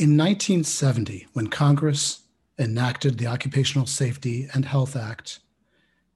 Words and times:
In 0.00 0.16
1970, 0.16 1.26
when 1.34 1.48
Congress 1.48 2.22
enacted 2.58 3.18
the 3.18 3.26
Occupational 3.26 3.84
Safety 3.84 4.48
and 4.54 4.64
Health 4.64 4.96
Act, 4.96 5.40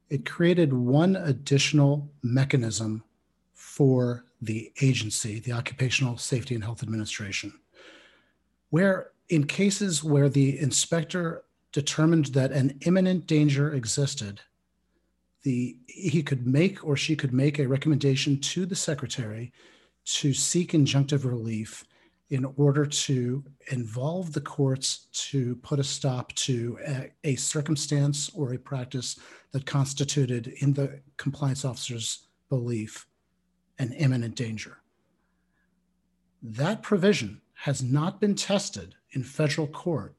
it 0.09 0.25
created 0.25 0.73
one 0.73 1.17
additional 1.17 2.11
mechanism 2.23 3.05
for 3.53 4.25
the 4.41 4.73
agency, 4.81 5.39
the 5.39 5.53
Occupational 5.53 6.17
Safety 6.17 6.55
and 6.55 6.65
Health 6.65 6.83
Administration, 6.83 7.53
where 8.71 9.11
in 9.29 9.45
cases 9.45 10.03
where 10.03 10.31
the 10.31 10.59
inspector 10.59 11.45
determined 11.71 12.27
that 12.29 12.53
an 12.53 12.79
imminent 12.87 13.27
danger 13.27 13.75
existed, 13.75 14.41
the 15.43 15.77
he 15.89 16.23
could 16.23 16.47
make 16.47 16.83
or 16.83 16.97
she 16.97 17.15
could 17.15 17.35
make 17.35 17.59
a 17.59 17.69
recommendation 17.69 18.41
to 18.41 18.65
the 18.65 18.77
secretary 18.77 19.53
to 20.07 20.33
seek 20.33 20.73
injunctive 20.73 21.27
relief 21.27 21.85
in 22.35 22.45
order 22.57 22.85
to 22.85 23.45
involve 23.71 24.33
the 24.33 24.41
courts 24.41 25.07
to 25.13 25.55
put 25.57 25.79
a 25.79 25.85
stop 25.85 26.33
to 26.35 26.77
a, 26.85 27.13
a, 27.23 27.37
circumstance 27.37 28.29
or 28.35 28.53
a 28.53 28.59
practice 28.59 29.21
that 29.53 29.65
constituted, 29.67 30.49
in 30.59 30.73
the 30.73 31.01
compliance 31.17 31.65
officer's 31.65 32.27
belief, 32.49 33.07
an 33.79 33.93
imminent 33.93 34.35
danger. 34.35 34.79
That 36.43 36.83
provision 36.83 37.41
has 37.55 37.85
not 37.85 38.21
been 38.21 38.35
tested 38.35 38.97
in 39.13 39.23
federal 39.23 39.69
court 39.69 40.17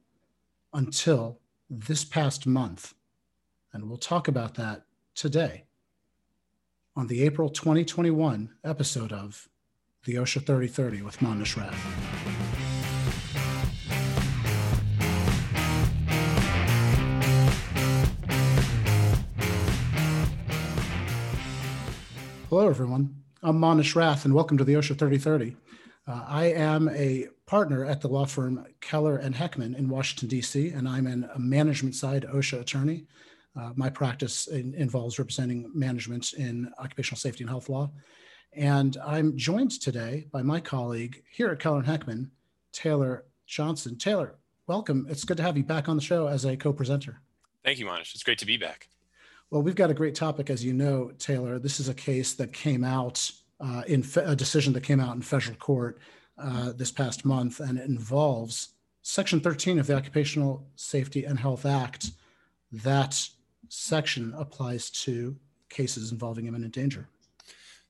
until 0.73 1.42
this 1.70 2.06
past 2.06 2.48
month. 2.48 2.94
And 3.73 3.90
we'll 3.90 3.98
talk 3.98 4.30
about 4.30 4.56
that 4.56 4.86
today 5.16 5.66
on 6.95 7.08
the 7.08 7.23
April 7.23 7.50
2021 7.50 8.52
episode 8.64 9.12
of 9.12 9.50
the 10.05 10.16
OSHA 10.16 10.45
3030 10.45 11.02
with 11.02 11.18
Manesh 11.18 11.58
Rath. 11.58 11.73
Hello, 22.50 22.70
everyone. 22.70 23.16
I'm 23.42 23.59
Manesh 23.59 23.95
Rath, 23.95 24.26
and 24.26 24.36
welcome 24.36 24.59
to 24.59 24.64
the 24.64 24.76
OSHA 24.76 25.00
3030. 25.00 25.56
Uh, 26.08 26.23
I 26.28 26.45
am 26.52 26.88
a 26.89 27.28
partner 27.48 27.83
at 27.83 28.02
the 28.02 28.08
law 28.08 28.26
firm 28.26 28.64
Keller 28.81 29.17
and 29.17 29.33
Heckman 29.33 29.76
in 29.76 29.89
Washington, 29.89 30.30
D.C., 30.30 30.70
and 30.70 30.88
I'm 30.88 31.08
an, 31.08 31.28
a 31.33 31.39
management 31.39 31.95
side 31.95 32.28
OSHA 32.31 32.61
attorney. 32.61 33.08
Uh, 33.59 33.72
my 33.76 33.89
practice 33.89 34.45
in, 34.45 34.76
involves 34.76 35.17
representing 35.17 35.72
management 35.73 36.33
in 36.33 36.72
occupational 36.78 37.17
safety 37.17 37.44
and 37.44 37.50
health 37.50 37.70
law. 37.70 37.89
And 38.56 38.95
I'm 39.06 39.38
joined 39.38 39.81
today 39.81 40.28
by 40.31 40.42
my 40.42 40.61
colleague 40.61 41.23
here 41.30 41.50
at 41.50 41.59
Keller 41.59 41.80
and 41.80 41.88
Heckman, 41.88 42.30
Taylor 42.72 43.25
Johnson. 43.45 43.98
Taylor, 43.98 44.36
welcome. 44.66 45.06
It's 45.09 45.25
good 45.25 45.38
to 45.38 45.44
have 45.44 45.58
you 45.58 45.64
back 45.64 45.89
on 45.89 45.98
the 45.98 46.02
show 46.02 46.28
as 46.28 46.45
a 46.45 46.56
co 46.56 46.72
presenter. 46.72 47.20
Thank 47.66 47.80
you, 47.80 47.86
Manesh. 47.86 48.14
It's 48.14 48.23
great 48.23 48.38
to 48.39 48.45
be 48.45 48.56
back. 48.56 48.88
Well, 49.50 49.61
we've 49.61 49.76
got 49.76 49.92
a 49.92 49.94
great 49.94 50.16
topic, 50.16 50.50
as 50.50 50.64
you 50.64 50.73
know, 50.73 51.11
Taylor. 51.20 51.59
This 51.59 51.81
is 51.81 51.89
a 51.89 51.94
case 51.94 52.33
that 52.36 52.53
came 52.53 52.83
out 52.86 53.30
uh, 53.59 53.83
in 53.88 54.03
fe- 54.03 54.23
a 54.23 54.36
decision 54.36 54.72
that 54.73 54.83
came 54.83 55.02
out 55.02 55.16
in 55.16 55.22
federal 55.22 55.58
court 55.58 56.00
uh, 56.38 56.72
this 56.72 56.92
past 56.92 57.26
month, 57.26 57.59
and 57.59 57.78
it 57.78 57.89
involves 57.89 58.70
Section 59.02 59.42
13 59.42 59.80
of 59.80 59.88
the 59.88 59.95
Occupational 59.95 60.66
Safety 60.76 61.26
and 61.26 61.39
Health 61.39 61.66
Act. 61.66 62.11
That 62.72 63.20
section 63.67 64.33
applies 64.38 64.89
to 64.92 65.36
cases 65.70 66.11
involving 66.11 66.48
imminent 66.48 66.73
danger. 66.73 67.09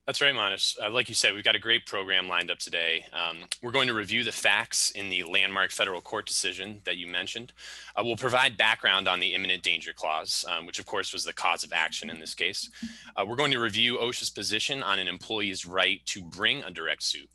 That's 0.05 0.21
right, 0.21 0.35
Manesh. 0.35 0.77
Uh, 0.79 0.91
like 0.91 1.09
you 1.09 1.15
said, 1.15 1.33
we've 1.33 1.43
got 1.43 1.55
a 1.55 1.59
great 1.59 1.87
program 1.87 2.27
lined 2.27 2.51
up 2.51 2.59
today. 2.59 3.07
Um, 3.11 3.39
we're 3.63 3.71
going 3.71 3.87
to 3.87 3.95
review 3.95 4.23
the 4.23 4.31
facts 4.31 4.91
in 4.91 5.09
the 5.09 5.23
landmark 5.23 5.71
federal 5.71 5.99
court 5.99 6.27
decision 6.27 6.81
that 6.85 6.97
you 6.97 7.07
mentioned. 7.07 7.53
Uh, 7.95 8.03
we'll 8.05 8.15
provide 8.15 8.55
background 8.55 9.07
on 9.07 9.19
the 9.19 9.33
imminent 9.33 9.63
danger 9.63 9.93
clause, 9.93 10.45
um, 10.47 10.67
which 10.67 10.77
of 10.77 10.85
course 10.85 11.11
was 11.11 11.23
the 11.23 11.33
cause 11.33 11.63
of 11.63 11.73
action 11.73 12.11
in 12.11 12.19
this 12.19 12.35
case. 12.35 12.69
Uh, 13.15 13.25
we're 13.27 13.35
going 13.35 13.51
to 13.51 13.59
review 13.59 13.97
OSHA's 13.97 14.29
position 14.29 14.83
on 14.83 14.99
an 14.99 15.07
employee's 15.07 15.65
right 15.65 16.05
to 16.05 16.21
bring 16.21 16.61
a 16.61 16.69
direct 16.69 17.01
suit. 17.01 17.27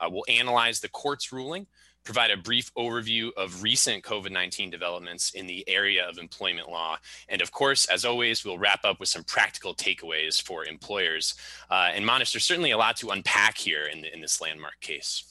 Uh, 0.00 0.08
we'll 0.10 0.24
analyze 0.28 0.80
the 0.80 0.88
court's 0.88 1.32
ruling 1.32 1.68
provide 2.06 2.30
a 2.30 2.36
brief 2.36 2.72
overview 2.74 3.30
of 3.36 3.62
recent 3.62 4.02
COVID 4.02 4.30
19 4.30 4.70
developments 4.70 5.32
in 5.32 5.46
the 5.46 5.68
area 5.68 6.08
of 6.08 6.16
employment 6.16 6.70
law. 6.70 6.96
And 7.28 7.42
of 7.42 7.52
course, 7.52 7.84
as 7.86 8.04
always, 8.04 8.44
we'll 8.44 8.58
wrap 8.58 8.84
up 8.84 9.00
with 9.00 9.10
some 9.10 9.24
practical 9.24 9.74
takeaways 9.74 10.40
for 10.40 10.64
employers. 10.64 11.34
Uh, 11.70 11.90
and 11.92 12.04
Manesh, 12.04 12.32
there's 12.32 12.44
certainly 12.44 12.70
a 12.70 12.78
lot 12.78 12.96
to 12.98 13.10
unpack 13.10 13.58
here 13.58 13.84
in, 13.86 14.00
the, 14.00 14.14
in 14.14 14.20
this 14.20 14.40
landmark 14.40 14.80
case. 14.80 15.24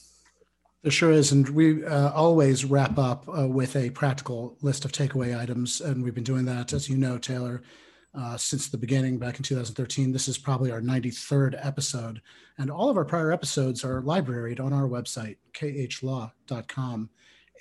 There 0.82 0.92
sure 0.92 1.10
is. 1.10 1.32
And 1.32 1.48
we 1.48 1.84
uh, 1.84 2.12
always 2.12 2.64
wrap 2.64 2.96
up 2.98 3.28
uh, 3.28 3.48
with 3.48 3.74
a 3.74 3.90
practical 3.90 4.56
list 4.62 4.84
of 4.84 4.92
takeaway 4.92 5.36
items. 5.36 5.80
And 5.80 6.04
we've 6.04 6.14
been 6.14 6.22
doing 6.22 6.44
that, 6.44 6.72
as 6.72 6.88
you 6.88 6.96
know, 6.96 7.18
Taylor, 7.18 7.62
uh, 8.16 8.36
since 8.36 8.68
the 8.68 8.78
beginning 8.78 9.18
back 9.18 9.36
in 9.36 9.42
2013. 9.42 10.12
This 10.12 10.28
is 10.28 10.38
probably 10.38 10.70
our 10.70 10.80
93rd 10.80 11.58
episode. 11.64 12.20
And 12.58 12.70
all 12.70 12.88
of 12.88 12.96
our 12.96 13.04
prior 13.04 13.32
episodes 13.32 13.84
are 13.84 14.00
libraried 14.00 14.60
on 14.60 14.72
our 14.72 14.88
website, 14.88 15.36
khlaw.com. 15.54 17.10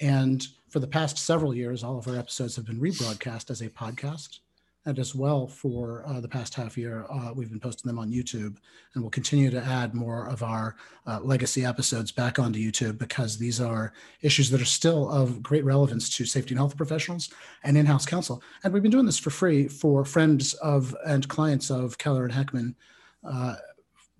And 0.01 0.47
for 0.69 0.79
the 0.79 0.88
past 0.88 1.17
several 1.17 1.53
years, 1.53 1.83
all 1.83 1.97
of 1.97 2.07
our 2.07 2.17
episodes 2.17 2.55
have 2.55 2.65
been 2.65 2.79
rebroadcast 2.79 3.49
as 3.49 3.61
a 3.61 3.69
podcast 3.69 4.39
and 4.85 5.00
as 5.00 5.16
well 5.16 5.47
for 5.47 6.03
uh, 6.06 6.19
the 6.19 6.28
past 6.28 6.53
half 6.53 6.78
year, 6.78 7.06
uh, 7.09 7.31
we've 7.34 7.50
been 7.50 7.59
posting 7.59 7.90
them 7.90 7.97
on 7.97 8.12
YouTube, 8.12 8.57
and 8.94 9.03
we'll 9.03 9.09
continue 9.09 9.50
to 9.50 9.63
add 9.63 9.96
more 9.96 10.28
of 10.28 10.44
our 10.44 10.75
uh, 11.07 11.19
legacy 11.22 11.66
episodes 11.66 12.12
back 12.12 12.38
onto 12.38 12.59
YouTube 12.59 12.97
because 12.97 13.38
these 13.38 13.59
are 13.59 13.94
issues 14.22 14.50
that 14.51 14.62
are 14.62 14.66
still 14.66 15.09
of 15.09 15.41
great 15.41 15.66
relevance 15.66 16.09
to 16.16 16.25
safety 16.25 16.51
and 16.51 16.59
health 16.59 16.78
professionals 16.78 17.29
and 17.63 17.78
in-house 17.78 18.06
counsel. 18.06 18.44
And 18.63 18.74
we've 18.74 18.84
been 18.84 18.91
doing 18.91 19.07
this 19.07 19.19
for 19.19 19.31
free 19.31 19.68
for 19.68 20.06
friends 20.06 20.53
of 20.56 20.95
and 21.06 21.28
clients 21.28 21.72
of 21.72 21.97
Keller 21.97 22.25
and 22.25 22.34
Heckman 22.34 22.75
uh, 23.24 23.56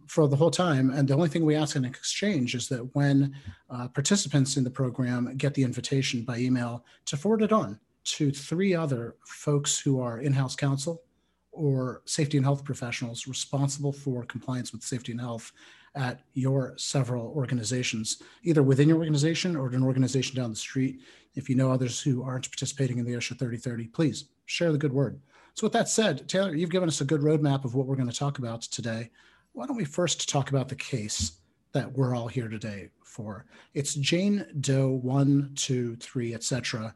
for 0.08 0.28
the 0.28 0.36
whole 0.36 0.52
time. 0.52 0.90
And 0.90 1.08
the 1.08 1.14
only 1.14 1.30
thing 1.30 1.46
we 1.46 1.56
ask 1.56 1.76
in 1.76 1.86
exchange 1.86 2.56
is 2.56 2.68
that 2.70 2.96
when 2.96 3.36
uh, 3.70 3.88
participants 3.90 4.58
in 4.58 4.64
the 4.64 4.72
program 4.72 5.36
get 5.38 5.54
the 5.54 5.64
invitation 5.64 6.24
by 6.24 6.38
email 6.38 6.86
to 7.06 7.18
forward 7.18 7.44
it 7.44 7.52
on 7.52 7.80
to 8.06 8.32
three 8.32 8.74
other 8.74 9.16
folks 9.26 9.80
who 9.80 10.00
are 10.00 10.20
in-house 10.20 10.56
counsel 10.56 11.04
or 11.52 12.02
safety 12.06 12.38
and 12.38 12.46
health 12.46 12.64
professionals 12.64 13.28
responsible 13.28 13.92
for 13.92 14.24
compliance 14.26 14.72
with 14.72 14.84
safety 14.84 15.12
and 15.12 15.22
health 15.22 15.52
at 15.96 16.22
your 16.34 16.74
several 16.78 17.28
organizations, 17.36 18.22
either 18.44 18.62
within 18.62 18.90
your 18.90 18.98
organization 18.98 19.56
or 19.56 19.68
at 19.68 19.74
an 19.74 19.84
organization 19.84 20.36
down 20.36 20.50
the 20.50 20.56
street. 20.56 21.02
If 21.36 21.50
you 21.50 21.56
know 21.56 21.72
others 21.72 22.02
who 22.02 22.22
aren't 22.22 22.50
participating 22.50 22.98
in 22.98 23.06
the 23.06 23.14
OSHA 23.14 23.40
3030, 23.40 23.88
please 23.88 24.26
share 24.46 24.72
the 24.72 24.78
good 24.78 24.94
word. 24.94 25.20
So 25.54 25.66
with 25.66 25.74
that 25.74 25.88
said, 25.88 26.28
Taylor, 26.28 26.54
you've 26.54 26.70
given 26.70 26.90
us 26.90 27.00
a 27.00 27.06
good 27.06 27.22
roadmap 27.22 27.64
of 27.64 27.76
what 27.76 27.88
we're 27.88 27.96
going 27.96 28.10
to 28.10 28.16
talk 28.16 28.40
about 28.40 28.62
today. 28.64 29.10
Why 29.54 29.66
don't 29.66 29.78
we 29.78 29.86
first 29.86 30.28
talk 30.28 30.50
about 30.50 30.68
the 30.68 30.76
case 30.76 31.40
that 31.72 31.92
we're 31.94 32.14
all 32.14 32.28
here 32.28 32.50
today 32.50 32.90
for? 33.06 33.46
It's 33.74 33.96
Jane 33.96 34.46
Doe 34.60 35.00
1, 35.02 35.52
2, 35.56 35.96
3, 35.96 36.34
etc 36.34 36.94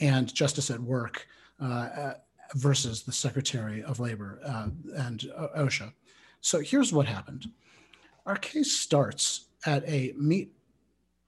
and 0.00 0.32
justice 0.32 0.70
at 0.70 0.80
work 0.80 1.26
uh, 1.60 1.64
uh, 1.64 2.14
versus 2.54 3.02
the 3.02 3.12
Secretary 3.12 3.82
of 3.82 4.00
Labor 4.00 4.40
uh, 4.44 4.68
and 4.96 5.20
OSHA. 5.56 5.92
So 6.40 6.60
here's 6.60 6.92
what 6.92 7.06
happened. 7.06 7.46
Our 8.26 8.36
case 8.36 8.72
starts 8.72 9.46
at 9.64 9.88
a 9.88 10.12
meat 10.16 10.52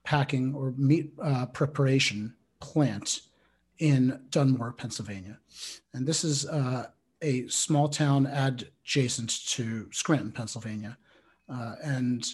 packing 0.03 0.53
or 0.53 0.73
meat 0.77 1.11
uh, 1.21 1.47
preparation 1.47 2.35
plant 2.59 3.21
in 3.79 4.21
Dunmore, 4.29 4.73
Pennsylvania. 4.73 5.39
And 5.93 6.07
this 6.07 6.23
is 6.23 6.45
uh, 6.45 6.87
a 7.21 7.47
small 7.47 7.89
town 7.89 8.27
adjacent 8.27 9.47
to 9.47 9.87
Scranton, 9.91 10.31
Pennsylvania. 10.31 10.97
Uh, 11.49 11.75
and 11.83 12.25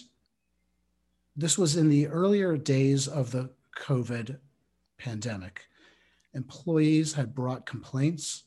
this 1.36 1.56
was 1.56 1.76
in 1.76 1.88
the 1.88 2.06
earlier 2.08 2.56
days 2.56 3.08
of 3.08 3.30
the 3.30 3.50
COVID 3.76 4.38
pandemic 4.98 5.66
employees 6.34 7.12
had 7.12 7.34
brought 7.34 7.66
complaints. 7.66 8.44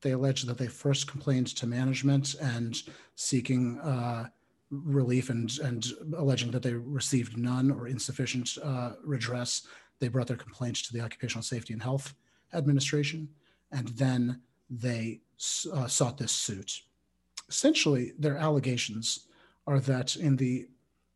They 0.00 0.12
alleged 0.12 0.46
that 0.46 0.58
they 0.58 0.66
first 0.66 1.06
complained 1.06 1.48
to 1.48 1.66
management 1.66 2.34
and 2.40 2.80
seeking 3.16 3.78
uh, 3.80 4.28
relief 4.70 5.30
and, 5.30 5.50
and 5.62 5.86
alleging 6.16 6.50
that 6.50 6.62
they 6.62 6.74
received 6.74 7.36
none 7.36 7.70
or 7.70 7.86
insufficient 7.88 8.56
uh, 8.62 8.92
redress. 9.02 9.66
They 10.00 10.08
brought 10.08 10.26
their 10.26 10.36
complaints 10.36 10.82
to 10.82 10.92
the 10.92 11.00
Occupational 11.00 11.42
Safety 11.42 11.72
and 11.72 11.82
Health 11.82 12.14
Administration, 12.52 13.28
and 13.72 13.88
then 13.88 14.40
they 14.68 15.20
uh, 15.72 15.86
sought 15.86 16.18
this 16.18 16.32
suit. 16.32 16.82
Essentially, 17.48 18.12
their 18.18 18.36
allegations 18.36 19.26
are 19.66 19.80
that 19.80 20.16
in 20.16 20.36
the 20.36 20.68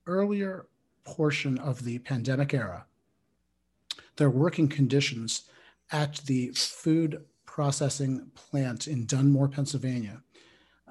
earlier 0.07 0.67
portion 1.05 1.59
of 1.59 1.85
the 1.85 1.99
pandemic 2.01 2.55
era, 2.55 2.87
their 4.17 4.31
working 4.31 4.69
conditions 4.69 5.43
at 5.93 6.17
the 6.27 6.49
food 6.49 7.25
processing 7.47 8.31
plant 8.35 8.87
in 8.87 9.07
Dunmore, 9.07 9.49
Pennsylvania. 9.49 10.23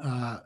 Uh, 0.02 0.40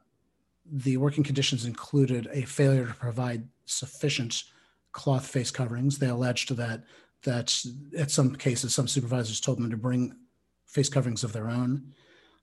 the 0.71 0.97
working 0.97 1.23
conditions 1.23 1.65
included 1.65 2.29
a 2.31 2.43
failure 2.43 2.85
to 2.85 2.93
provide 2.93 3.47
sufficient 3.65 4.43
cloth 4.91 5.25
face 5.25 5.51
coverings. 5.51 5.97
They 5.97 6.09
alleged 6.09 6.55
that 6.55 6.83
that 7.23 7.55
at 7.97 8.09
some 8.09 8.35
cases, 8.35 8.73
some 8.73 8.87
supervisors 8.87 9.39
told 9.39 9.59
them 9.59 9.69
to 9.69 9.77
bring 9.77 10.15
face 10.65 10.89
coverings 10.89 11.23
of 11.23 11.33
their 11.33 11.49
own. 11.49 11.93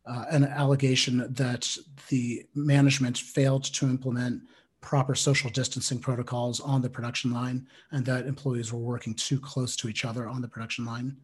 Uh, 0.07 0.25
an 0.31 0.45
allegation 0.45 1.27
that 1.35 1.77
the 2.09 2.47
management 2.55 3.19
failed 3.19 3.65
to 3.65 3.87
implement 3.87 4.43
proper 4.81 5.15
social 5.15 5.51
distancing 5.51 5.99
protocols 5.99 6.61
on 6.61 6.81
the 6.81 6.89
production 6.89 7.33
line 7.33 7.67
and 7.91 8.07
that 8.07 8.27
employees 8.27 8.73
were 8.73 8.79
working 8.79 9.15
too 9.15 9.41
close 9.41 9.77
to 9.77 9.89
each 9.89 10.05
other 10.05 10.29
on 10.29 10.41
the 10.41 10.49
production 10.49 10.85
line. 10.85 11.17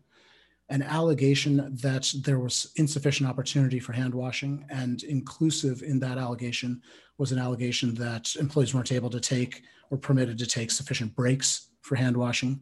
An 0.70 0.82
allegation 0.82 1.76
that 1.82 2.12
there 2.22 2.38
was 2.38 2.72
insufficient 2.76 3.28
opportunity 3.28 3.78
for 3.78 3.92
hand 3.92 4.14
washing, 4.14 4.64
and 4.70 5.02
inclusive 5.02 5.82
in 5.82 5.98
that 6.00 6.16
allegation 6.16 6.80
was 7.18 7.32
an 7.32 7.38
allegation 7.38 7.94
that 7.94 8.34
employees 8.36 8.74
weren't 8.74 8.92
able 8.92 9.10
to 9.10 9.20
take 9.20 9.62
or 9.90 9.98
permitted 9.98 10.38
to 10.38 10.46
take 10.46 10.70
sufficient 10.70 11.14
breaks 11.14 11.68
for 11.82 11.96
hand 11.96 12.16
washing, 12.16 12.60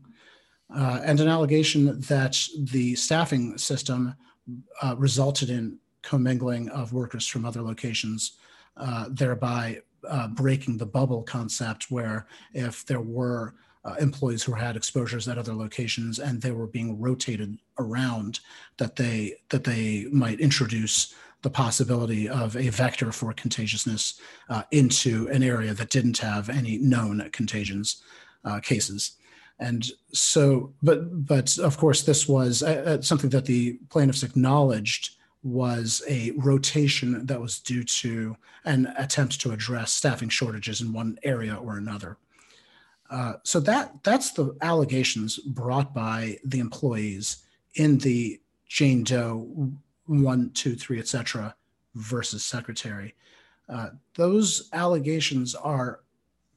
uh, 0.75 1.01
and 1.05 1.21
an 1.21 1.29
allegation 1.29 2.01
that 2.01 2.37
the 2.73 2.95
staffing 2.97 3.57
system 3.57 4.15
uh, 4.83 4.95
resulted 4.99 5.51
in 5.51 5.79
commingling 6.03 6.69
of 6.71 6.93
workers 6.93 7.27
from 7.27 7.45
other 7.45 7.63
locations, 7.63 8.33
uh, 8.77 9.07
thereby 9.11 9.81
uh, 10.09 10.27
breaking 10.29 10.77
the 10.77 10.87
bubble 10.87 11.23
concept 11.23 11.91
where 11.91 12.27
if 12.53 12.85
there 12.87 13.01
were 13.01 13.55
uh, 13.85 13.95
employees 14.01 14.43
who 14.43 14.53
had 14.53 14.77
exposures 14.77 15.29
at 15.29 15.39
other 15.39 15.55
locations 15.55 16.19
and 16.19 16.41
they 16.41 16.53
were 16.53 16.67
being 16.67 17.01
rotated 17.01 17.59
around 17.79 18.41
that 18.79 18.97
they 18.97 19.35
that 19.49 19.65
they 19.65 20.07
might 20.13 20.41
introduce 20.41 21.15
the 21.43 21.51
possibility 21.51 22.29
of 22.29 22.57
a 22.57 22.69
vector 22.69 23.11
for 23.11 23.33
contagiousness 23.33 24.21
uh, 24.49 24.63
into 24.71 25.29
an 25.29 25.43
area 25.43 25.75
that 25.75 25.91
didn't 25.91 26.19
have 26.19 26.49
any 26.49 26.79
known 26.79 27.29
contagions 27.33 28.03
uh, 28.45 28.61
cases 28.61 29.13
and 29.59 29.91
so 30.13 30.73
but 30.83 31.27
but 31.27 31.59
of 31.59 31.77
course 31.77 32.03
this 32.03 32.29
was 32.29 32.63
uh, 32.63 32.83
uh 32.87 33.03
something 33.03 33.31
that 33.31 33.47
the 33.47 33.79
plaintiffs 33.91 34.23
acknowledged 34.23 35.17
was 35.43 36.03
a 36.09 36.31
rotation 36.37 37.27
that 37.27 37.41
was 37.41 37.59
due 37.59 37.83
to 37.83 38.37
an 38.65 38.93
attempt 38.97 39.41
to 39.41 39.51
address 39.51 39.93
staffing 39.93 40.29
shortages 40.29 40.81
in 40.81 40.93
one 40.93 41.19
area 41.25 41.55
or 41.55 41.77
another. 41.77 42.17
Uh, 43.13 43.35
so 43.45 43.61
that 43.61 43.93
that's 44.03 44.33
the 44.33 44.57
allegations 44.63 45.39
brought 45.39 45.93
by 45.93 46.39
the 46.47 46.59
employees 46.59 47.45
in 47.75 47.99
the 47.99 48.41
Jane 48.67 49.05
Doe 49.05 49.71
one, 50.07 50.51
two, 50.55 50.75
three, 50.75 50.99
etc. 50.99 51.55
versus 51.95 52.43
secretary. 52.43 53.15
Uh, 53.69 53.91
those 54.15 54.71
allegations 54.73 55.55
are 55.55 56.01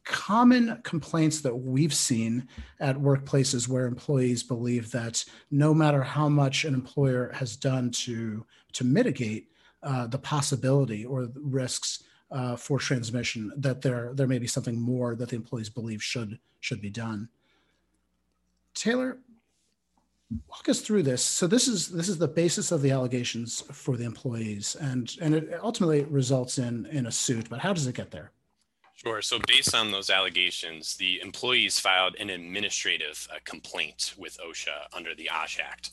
common 0.05 0.79
complaints 0.83 1.41
that 1.41 1.55
we've 1.55 1.93
seen 1.93 2.47
at 2.79 2.95
workplaces 2.95 3.67
where 3.67 3.85
employees 3.85 4.41
believe 4.41 4.91
that 4.91 5.25
no 5.51 5.73
matter 5.73 6.03
how 6.03 6.29
much 6.29 6.63
an 6.63 6.73
employer 6.73 7.31
has 7.33 7.57
done 7.57 7.91
to 7.91 8.45
to 8.71 8.85
mitigate 8.85 9.49
uh, 9.83 10.07
the 10.07 10.17
possibility 10.17 11.03
or 11.05 11.25
the 11.25 11.41
risks 11.41 12.03
uh, 12.31 12.55
for 12.55 12.79
transmission, 12.79 13.51
that 13.55 13.81
there 13.81 14.11
there 14.13 14.27
may 14.27 14.39
be 14.39 14.47
something 14.47 14.79
more 14.79 15.15
that 15.15 15.29
the 15.29 15.35
employees 15.35 15.69
believe 15.69 16.03
should 16.03 16.39
should 16.59 16.81
be 16.81 16.89
done. 16.89 17.29
Taylor, 18.73 19.17
walk 20.47 20.67
us 20.67 20.81
through 20.81 21.03
this. 21.03 21.23
So 21.23 21.47
this 21.47 21.67
is 21.67 21.89
this 21.89 22.09
is 22.09 22.17
the 22.17 22.27
basis 22.27 22.71
of 22.71 22.81
the 22.81 22.91
allegations 22.91 23.61
for 23.71 23.97
the 23.97 24.05
employees, 24.05 24.75
and 24.75 25.15
and 25.21 25.35
it 25.35 25.59
ultimately 25.61 26.03
results 26.03 26.57
in 26.57 26.85
in 26.87 27.05
a 27.05 27.11
suit. 27.11 27.49
But 27.49 27.59
how 27.59 27.73
does 27.73 27.87
it 27.87 27.95
get 27.95 28.11
there? 28.11 28.31
Sure. 28.95 29.21
So, 29.21 29.39
based 29.45 29.75
on 29.75 29.91
those 29.91 30.09
allegations, 30.09 30.95
the 30.95 31.19
employees 31.21 31.79
filed 31.79 32.15
an 32.15 32.29
administrative 32.29 33.27
uh, 33.29 33.39
complaint 33.43 34.13
with 34.17 34.37
OSHA 34.39 34.87
under 34.93 35.13
the 35.13 35.29
OSH 35.29 35.59
Act. 35.59 35.91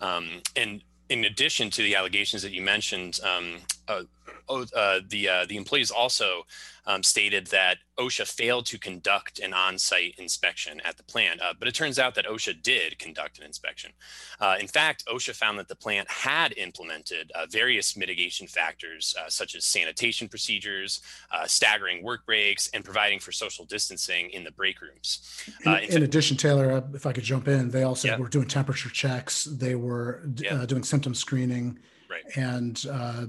Um, 0.00 0.40
and 0.54 0.82
in 1.08 1.24
addition 1.24 1.68
to 1.70 1.82
the 1.82 1.96
allegations 1.96 2.42
that 2.42 2.52
you 2.52 2.62
mentioned, 2.62 3.18
um, 3.24 3.56
uh, 3.88 4.02
uh, 4.48 5.00
the 5.08 5.28
uh, 5.28 5.46
the 5.46 5.56
employees 5.56 5.90
also 5.90 6.44
um, 6.86 7.02
stated 7.02 7.46
that 7.48 7.78
OSHA 7.98 8.26
failed 8.26 8.66
to 8.66 8.78
conduct 8.78 9.38
an 9.38 9.54
on-site 9.54 10.14
inspection 10.18 10.80
at 10.84 10.96
the 10.96 11.02
plant, 11.02 11.40
uh, 11.40 11.54
but 11.58 11.68
it 11.68 11.74
turns 11.74 11.98
out 11.98 12.14
that 12.14 12.26
OSHA 12.26 12.62
did 12.62 12.98
conduct 12.98 13.38
an 13.38 13.44
inspection. 13.44 13.92
Uh, 14.40 14.56
in 14.60 14.66
fact, 14.66 15.04
OSHA 15.06 15.34
found 15.34 15.58
that 15.58 15.68
the 15.68 15.76
plant 15.76 16.10
had 16.10 16.56
implemented 16.58 17.30
uh, 17.34 17.46
various 17.50 17.96
mitigation 17.96 18.46
factors, 18.46 19.14
uh, 19.18 19.28
such 19.28 19.54
as 19.54 19.64
sanitation 19.64 20.28
procedures, 20.28 21.00
uh, 21.30 21.46
staggering 21.46 22.02
work 22.02 22.26
breaks, 22.26 22.68
and 22.74 22.84
providing 22.84 23.18
for 23.18 23.32
social 23.32 23.64
distancing 23.64 24.30
in 24.30 24.44
the 24.44 24.52
break 24.52 24.80
rooms. 24.82 25.44
In, 25.64 25.72
uh, 25.72 25.76
in, 25.76 25.96
in 25.96 26.02
addition, 26.02 26.36
Taylor, 26.36 26.84
if 26.94 27.06
I 27.06 27.12
could 27.12 27.24
jump 27.24 27.48
in, 27.48 27.70
they 27.70 27.84
also 27.84 28.08
yeah. 28.08 28.18
were 28.18 28.28
doing 28.28 28.48
temperature 28.48 28.90
checks. 28.90 29.44
They 29.44 29.74
were 29.74 30.28
yeah. 30.36 30.66
doing 30.66 30.82
symptom 30.82 31.14
screening, 31.14 31.78
right. 32.14 32.36
and 32.36 32.76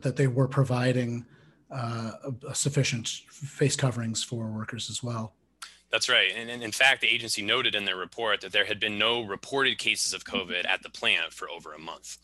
that 0.02 0.16
they 0.16 0.28
were 0.28 0.48
providing 0.48 1.26
uh, 1.72 2.12
sufficient 2.54 3.08
face 3.08 3.76
coverings 3.76 4.24
for 4.24 4.48
workers 4.48 4.90
as 4.90 5.04
well. 5.04 5.34
That's 5.92 6.10
right. 6.10 6.32
And, 6.36 6.50
and, 6.50 6.64
in 6.64 6.72
fact, 6.72 7.02
the 7.02 7.08
agency 7.08 7.42
noted 7.42 7.76
in 7.76 7.86
their 7.86 7.96
report 7.96 8.42
that 8.42 8.52
there 8.52 8.66
had 8.66 8.80
been 8.80 8.98
no 8.98 9.22
reported 9.22 9.78
cases 9.78 10.14
of 10.14 10.26
COVID 10.26 10.68
at 10.68 10.84
the 10.84 10.90
plant 10.90 11.32
for 11.32 11.50
over 11.50 11.74
a 11.74 11.80
month. 11.80 12.18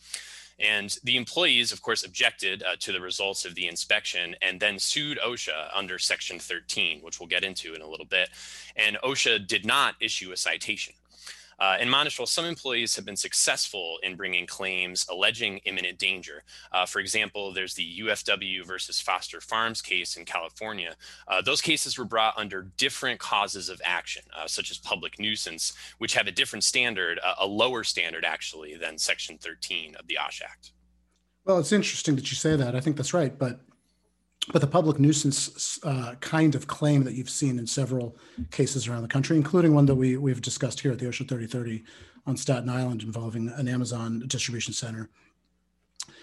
And 0.60 0.96
the 1.04 1.18
employees, 1.18 1.72
of 1.72 1.82
course, 1.82 2.04
objected 2.04 2.64
uh, 2.64 2.76
to 2.80 2.92
the 2.92 3.02
results 3.02 3.46
of 3.46 3.56
the 3.56 3.68
inspection 3.68 4.36
and 4.42 4.60
then 4.60 4.78
sued 4.78 5.20
OSHA 5.26 5.70
under 5.74 5.98
Section 5.98 6.38
13, 6.38 7.02
which 7.02 7.20
we'll 7.20 7.30
get 7.30 7.44
into 7.44 7.74
in 7.74 7.82
a 7.82 7.88
little 7.88 8.06
bit. 8.06 8.30
And 8.76 8.98
OSHA 9.04 9.48
did 9.48 9.66
not 9.66 9.96
issue 10.00 10.32
a 10.32 10.38
citation. 10.38 10.94
Uh, 11.62 11.78
in 11.80 11.88
Monistral, 11.88 12.26
some 12.26 12.44
employees 12.44 12.96
have 12.96 13.06
been 13.06 13.16
successful 13.16 14.00
in 14.02 14.16
bringing 14.16 14.48
claims 14.48 15.06
alleging 15.12 15.60
imminent 15.60 16.00
danger. 16.00 16.44
Uh, 16.72 16.88
for 16.88 16.98
example, 16.98 17.54
there's 17.54 17.76
the 17.76 18.00
UFW 18.00 18.66
versus 18.66 19.00
Foster 19.00 19.40
Farms 19.40 19.80
case 19.80 20.18
in 20.18 20.26
California. 20.26 20.96
Uh, 21.28 21.40
those 21.40 21.62
cases 21.62 22.00
were 22.00 22.06
brought 22.06 22.36
under 22.36 22.64
different 22.78 23.20
causes 23.20 23.70
of 23.70 23.80
action, 23.86 24.24
uh, 24.36 24.48
such 24.48 24.72
as 24.72 24.80
public 24.80 25.20
nuisance, 25.20 25.74
which 26.00 26.16
have 26.16 26.26
a 26.26 26.32
different 26.32 26.64
standard, 26.64 27.20
a 27.40 27.46
lower 27.46 27.84
standard 27.84 28.26
actually 28.26 28.76
than 28.76 28.98
Section 28.98 29.38
13 29.38 29.96
of 30.00 30.08
the 30.08 30.18
OSH 30.18 30.42
Act. 30.42 30.72
Well, 31.46 31.60
it's 31.60 31.72
interesting 31.72 32.16
that 32.16 32.32
you 32.32 32.36
say 32.36 32.56
that. 32.56 32.76
I 32.76 32.80
think 32.80 32.98
that's 32.98 33.14
right. 33.14 33.38
But 33.38 33.60
but 34.52 34.62
the 34.62 34.68
public 34.68 35.00
nuisance 35.00 35.80
uh, 35.84 36.16
kind 36.20 36.56
of 36.56 36.68
claim 36.68 37.04
that 37.04 37.14
you've 37.14 37.30
seen 37.30 37.60
in 37.60 37.68
several 37.68 38.18
cases 38.50 38.88
around 38.88 39.04
the 39.04 39.08
country, 39.08 39.38
including 39.38 39.74
one 39.74 39.86
that 39.86 39.96
we 39.96 40.18
we've 40.18 40.42
discussed 40.42 40.80
here 40.80 40.92
at 40.92 41.00
the 41.00 41.06
OSHA 41.06 41.28
3030 41.28 41.84
on 42.26 42.38
Staten 42.38 42.70
Island 42.70 43.04
involving 43.04 43.50
an 43.50 43.68
Amazon 43.68 44.24
distribution 44.28 44.74
center. 44.74 45.10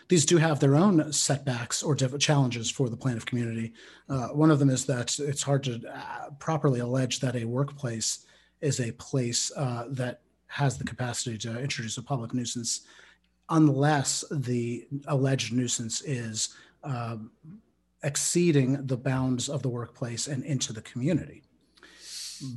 These 0.09 0.25
do 0.25 0.39
have 0.39 0.59
their 0.59 0.75
own 0.75 1.13
setbacks 1.13 1.83
or 1.83 1.95
challenges 1.95 2.71
for 2.71 2.89
the 2.89 2.97
plaintiff 2.97 3.27
community. 3.27 3.75
Uh, 4.09 4.29
one 4.29 4.51
of 4.51 4.59
them 4.59 4.71
is 4.71 4.87
that 4.87 5.19
it's 5.19 5.43
hard 5.43 5.63
to 5.65 5.81
uh, 5.95 6.31
properly 6.39 6.81
allege 6.81 7.21
that 7.21 7.37
a 7.37 7.45
workplace 7.45 8.25
is 8.61 8.81
a 8.81 8.93
place 8.93 9.53
uh, 9.57 9.85
that 9.91 10.23
has 10.47 10.79
the 10.79 10.85
capacity 10.85 11.37
to 11.37 11.61
introduce 11.61 11.99
a 11.99 12.03
public 12.03 12.33
nuisance 12.33 12.81
unless 13.51 14.25
the 14.31 14.87
alleged 15.07 15.53
nuisance 15.53 16.01
is 16.03 16.55
um, 16.85 17.31
exceeding 18.03 18.87
the 18.87 18.97
bounds 18.97 19.49
of 19.49 19.63
the 19.63 19.69
workplace 19.69 20.27
and 20.27 20.45
into 20.45 20.73
the 20.73 20.83
community. 20.83 21.43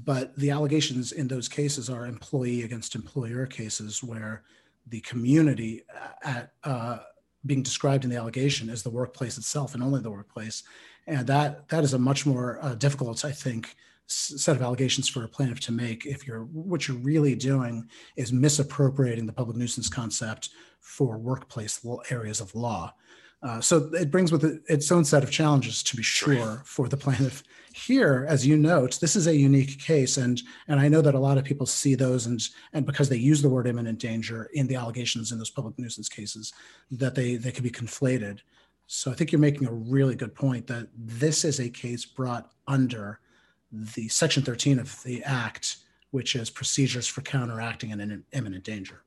But 0.06 0.36
the 0.36 0.52
allegations 0.52 1.12
in 1.12 1.28
those 1.28 1.48
cases 1.48 1.90
are 1.90 2.06
employee 2.06 2.64
against 2.64 2.96
employer 2.96 3.48
cases 3.48 4.04
where 4.04 4.44
the 4.88 5.02
community 5.02 5.84
uh, 5.94 6.10
at 6.24 6.54
uh, 6.64 7.00
being 7.46 7.64
described 7.64 8.04
in 8.04 8.10
the 8.10 8.18
allegation 8.18 8.70
is 8.70 8.84
the 8.84 8.90
workplace 8.90 9.38
itself 9.38 9.74
and 9.74 9.82
only 9.82 10.02
the 10.02 10.12
workplace, 10.12 10.64
and 11.08 11.26
that 11.28 11.68
that 11.70 11.84
is 11.84 11.94
a 11.94 12.00
much 12.00 12.26
more 12.26 12.60
uh, 12.62 12.76
difficult, 12.76 13.26
I 13.26 13.32
think, 13.32 13.76
set 14.06 14.56
of 14.56 14.62
allegations 14.62 15.08
for 15.08 15.24
a 15.24 15.28
plaintiff 15.28 15.60
to 15.62 15.72
make 15.72 16.06
if 16.06 16.28
you're 16.28 16.44
what 16.44 16.88
you're 16.88 16.98
really 16.98 17.34
doing 17.34 17.90
is 18.18 18.34
misappropriating 18.34 19.26
the 19.26 19.34
public 19.34 19.58
nuisance 19.58 19.90
concept 19.90 20.50
for 20.80 21.18
workplace 21.18 21.84
areas 22.10 22.42
of 22.42 22.54
law 22.54 22.94
uh, 23.44 23.60
so 23.60 23.90
it 23.94 24.12
brings 24.12 24.32
with 24.32 24.44
it 24.44 24.62
its 24.68 24.92
own 24.92 25.04
set 25.04 25.24
of 25.24 25.32
challenges, 25.32 25.82
to 25.82 25.96
be 25.96 26.04
sure, 26.04 26.62
for 26.64 26.88
the 26.88 26.98
plaintiff. 26.98 27.44
Here, 27.74 28.26
as 28.28 28.46
you 28.46 28.58
note, 28.58 29.00
this 29.00 29.16
is 29.16 29.28
a 29.28 29.36
unique 29.36 29.80
case, 29.80 30.18
and 30.18 30.42
and 30.68 30.80
I 30.80 30.88
know 30.88 31.02
that 31.02 31.16
a 31.16 31.20
lot 31.20 31.38
of 31.38 31.44
people 31.44 31.66
see 31.66 31.96
those, 31.96 32.28
and 32.28 32.40
and 32.74 32.86
because 32.86 33.10
they 33.10 33.18
use 33.18 33.42
the 33.42 33.50
word 33.50 33.66
imminent 33.66 33.98
danger 33.98 34.50
in 34.54 34.68
the 34.68 34.76
allegations 34.76 35.32
in 35.32 35.38
those 35.38 35.50
public 35.50 35.80
nuisance 35.80 36.10
cases, 36.10 36.54
that 36.92 37.16
they 37.16 37.36
they 37.36 37.52
can 37.52 37.64
be 37.64 37.72
conflated. 37.72 38.40
So 38.86 39.10
I 39.10 39.16
think 39.16 39.32
you're 39.32 39.40
making 39.40 39.68
a 39.68 39.74
really 39.74 40.16
good 40.16 40.36
point 40.36 40.68
that 40.68 40.90
this 40.96 41.46
is 41.46 41.60
a 41.60 41.70
case 41.70 42.06
brought 42.06 42.52
under 42.68 43.22
the 43.72 44.10
Section 44.10 44.44
13 44.44 44.80
of 44.80 45.02
the 45.04 45.24
Act, 45.24 45.78
which 46.12 46.36
is 46.36 46.50
procedures 46.50 47.08
for 47.08 47.22
counteracting 47.22 47.94
an 47.94 48.26
imminent 48.34 48.66
danger. 48.66 49.04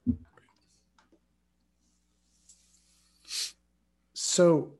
So 4.27 4.73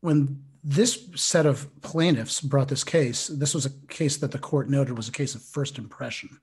when 0.00 0.44
this 0.62 1.08
set 1.14 1.46
of 1.46 1.68
plaintiffs 1.80 2.40
brought 2.40 2.68
this 2.68 2.84
case, 2.84 3.28
this 3.28 3.54
was 3.54 3.66
a 3.66 3.70
case 3.88 4.18
that 4.18 4.30
the 4.30 4.38
court 4.38 4.68
noted 4.68 4.96
was 4.96 5.08
a 5.08 5.12
case 5.12 5.34
of 5.34 5.42
first 5.42 5.78
impression. 5.78 6.40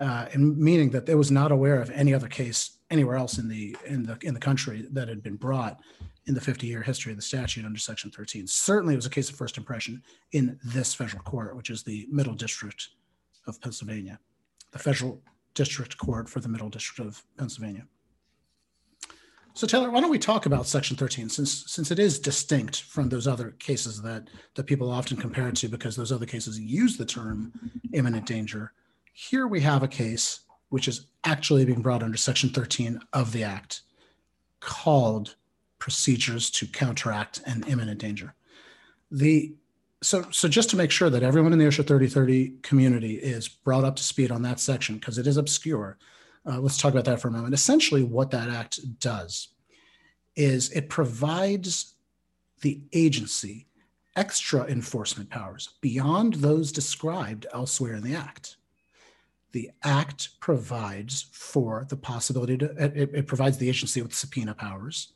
uh, 0.00 0.26
and 0.32 0.58
meaning 0.58 0.90
that 0.90 1.08
it 1.08 1.14
was 1.14 1.30
not 1.30 1.52
aware 1.52 1.80
of 1.80 1.90
any 1.90 2.12
other 2.12 2.28
case 2.28 2.78
anywhere 2.90 3.16
else 3.16 3.38
in 3.38 3.48
the 3.48 3.76
in 3.86 4.02
the 4.04 4.18
in 4.22 4.34
the 4.34 4.40
country 4.40 4.84
that 4.90 5.08
had 5.08 5.22
been 5.22 5.36
brought 5.36 5.80
in 6.26 6.34
the 6.34 6.40
50 6.40 6.66
year 6.66 6.82
history 6.82 7.12
of 7.12 7.16
the 7.16 7.22
statute 7.22 7.64
under 7.64 7.78
Section 7.78 8.10
13. 8.10 8.46
Certainly, 8.46 8.94
it 8.94 8.98
was 8.98 9.06
a 9.06 9.10
case 9.10 9.30
of 9.30 9.36
first 9.36 9.56
impression 9.56 10.02
in 10.32 10.58
this 10.64 10.92
federal 10.92 11.22
court, 11.22 11.56
which 11.56 11.70
is 11.70 11.82
the 11.82 12.06
Middle 12.10 12.34
District 12.34 12.88
of 13.46 13.60
Pennsylvania, 13.60 14.18
the 14.72 14.78
federal 14.78 15.22
district 15.54 15.96
court 15.96 16.28
for 16.28 16.40
the 16.40 16.48
Middle 16.48 16.68
District 16.68 17.08
of 17.08 17.22
Pennsylvania. 17.38 17.86
So 19.56 19.66
Taylor, 19.66 19.90
why 19.90 20.02
don't 20.02 20.10
we 20.10 20.18
talk 20.18 20.44
about 20.44 20.66
Section 20.66 20.98
13 20.98 21.30
since 21.30 21.64
since 21.66 21.90
it 21.90 21.98
is 21.98 22.18
distinct 22.18 22.82
from 22.82 23.08
those 23.08 23.26
other 23.26 23.52
cases 23.52 24.02
that 24.02 24.28
that 24.54 24.66
people 24.66 24.90
often 24.90 25.16
compare 25.16 25.48
it 25.48 25.56
to 25.56 25.68
because 25.68 25.96
those 25.96 26.12
other 26.12 26.26
cases 26.26 26.60
use 26.60 26.98
the 26.98 27.06
term 27.06 27.54
imminent 27.94 28.26
danger. 28.26 28.74
Here 29.14 29.46
we 29.46 29.62
have 29.62 29.82
a 29.82 29.88
case 29.88 30.40
which 30.68 30.88
is 30.88 31.06
actually 31.24 31.64
being 31.64 31.80
brought 31.80 32.02
under 32.02 32.18
Section 32.18 32.50
13 32.50 33.00
of 33.14 33.32
the 33.32 33.44
Act 33.44 33.80
called 34.60 35.36
procedures 35.78 36.50
to 36.50 36.66
counteract 36.66 37.40
an 37.46 37.64
imminent 37.66 37.98
danger. 37.98 38.34
The 39.10 39.54
so 40.02 40.26
so 40.32 40.48
just 40.48 40.68
to 40.68 40.76
make 40.76 40.90
sure 40.90 41.08
that 41.08 41.22
everyone 41.22 41.54
in 41.54 41.58
the 41.58 41.64
OSHA 41.64 41.86
3030 41.86 42.56
community 42.60 43.14
is 43.14 43.48
brought 43.48 43.84
up 43.84 43.96
to 43.96 44.02
speed 44.02 44.30
on 44.30 44.42
that 44.42 44.60
section 44.60 44.96
because 44.96 45.16
it 45.16 45.26
is 45.26 45.38
obscure. 45.38 45.96
Uh, 46.46 46.60
let's 46.60 46.78
talk 46.78 46.92
about 46.92 47.04
that 47.04 47.20
for 47.20 47.28
a 47.28 47.32
moment. 47.32 47.54
Essentially, 47.54 48.04
what 48.04 48.30
that 48.30 48.48
act 48.48 48.78
does 49.00 49.48
is 50.36 50.70
it 50.70 50.88
provides 50.88 51.94
the 52.60 52.80
agency 52.92 53.66
extra 54.14 54.64
enforcement 54.64 55.28
powers 55.28 55.70
beyond 55.80 56.34
those 56.34 56.72
described 56.72 57.46
elsewhere 57.52 57.94
in 57.94 58.02
the 58.02 58.14
act. 58.14 58.56
The 59.52 59.70
act 59.82 60.40
provides 60.40 61.26
for 61.32 61.86
the 61.88 61.96
possibility 61.96 62.56
to, 62.58 62.66
it, 62.76 63.10
it 63.12 63.26
provides 63.26 63.58
the 63.58 63.68
agency 63.68 64.00
with 64.02 64.14
subpoena 64.14 64.54
powers, 64.54 65.12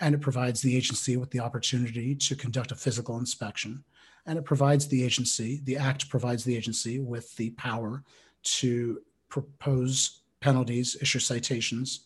and 0.00 0.14
it 0.14 0.20
provides 0.20 0.62
the 0.62 0.76
agency 0.76 1.16
with 1.16 1.30
the 1.30 1.40
opportunity 1.40 2.14
to 2.14 2.34
conduct 2.34 2.72
a 2.72 2.76
physical 2.76 3.18
inspection, 3.18 3.84
and 4.26 4.38
it 4.38 4.44
provides 4.44 4.88
the 4.88 5.04
agency, 5.04 5.60
the 5.64 5.76
act 5.76 6.08
provides 6.08 6.44
the 6.44 6.56
agency 6.56 6.98
with 6.98 7.34
the 7.36 7.50
power 7.50 8.02
to 8.42 9.00
propose 9.28 10.21
penalties, 10.42 10.96
issue 11.00 11.20
citations. 11.20 12.00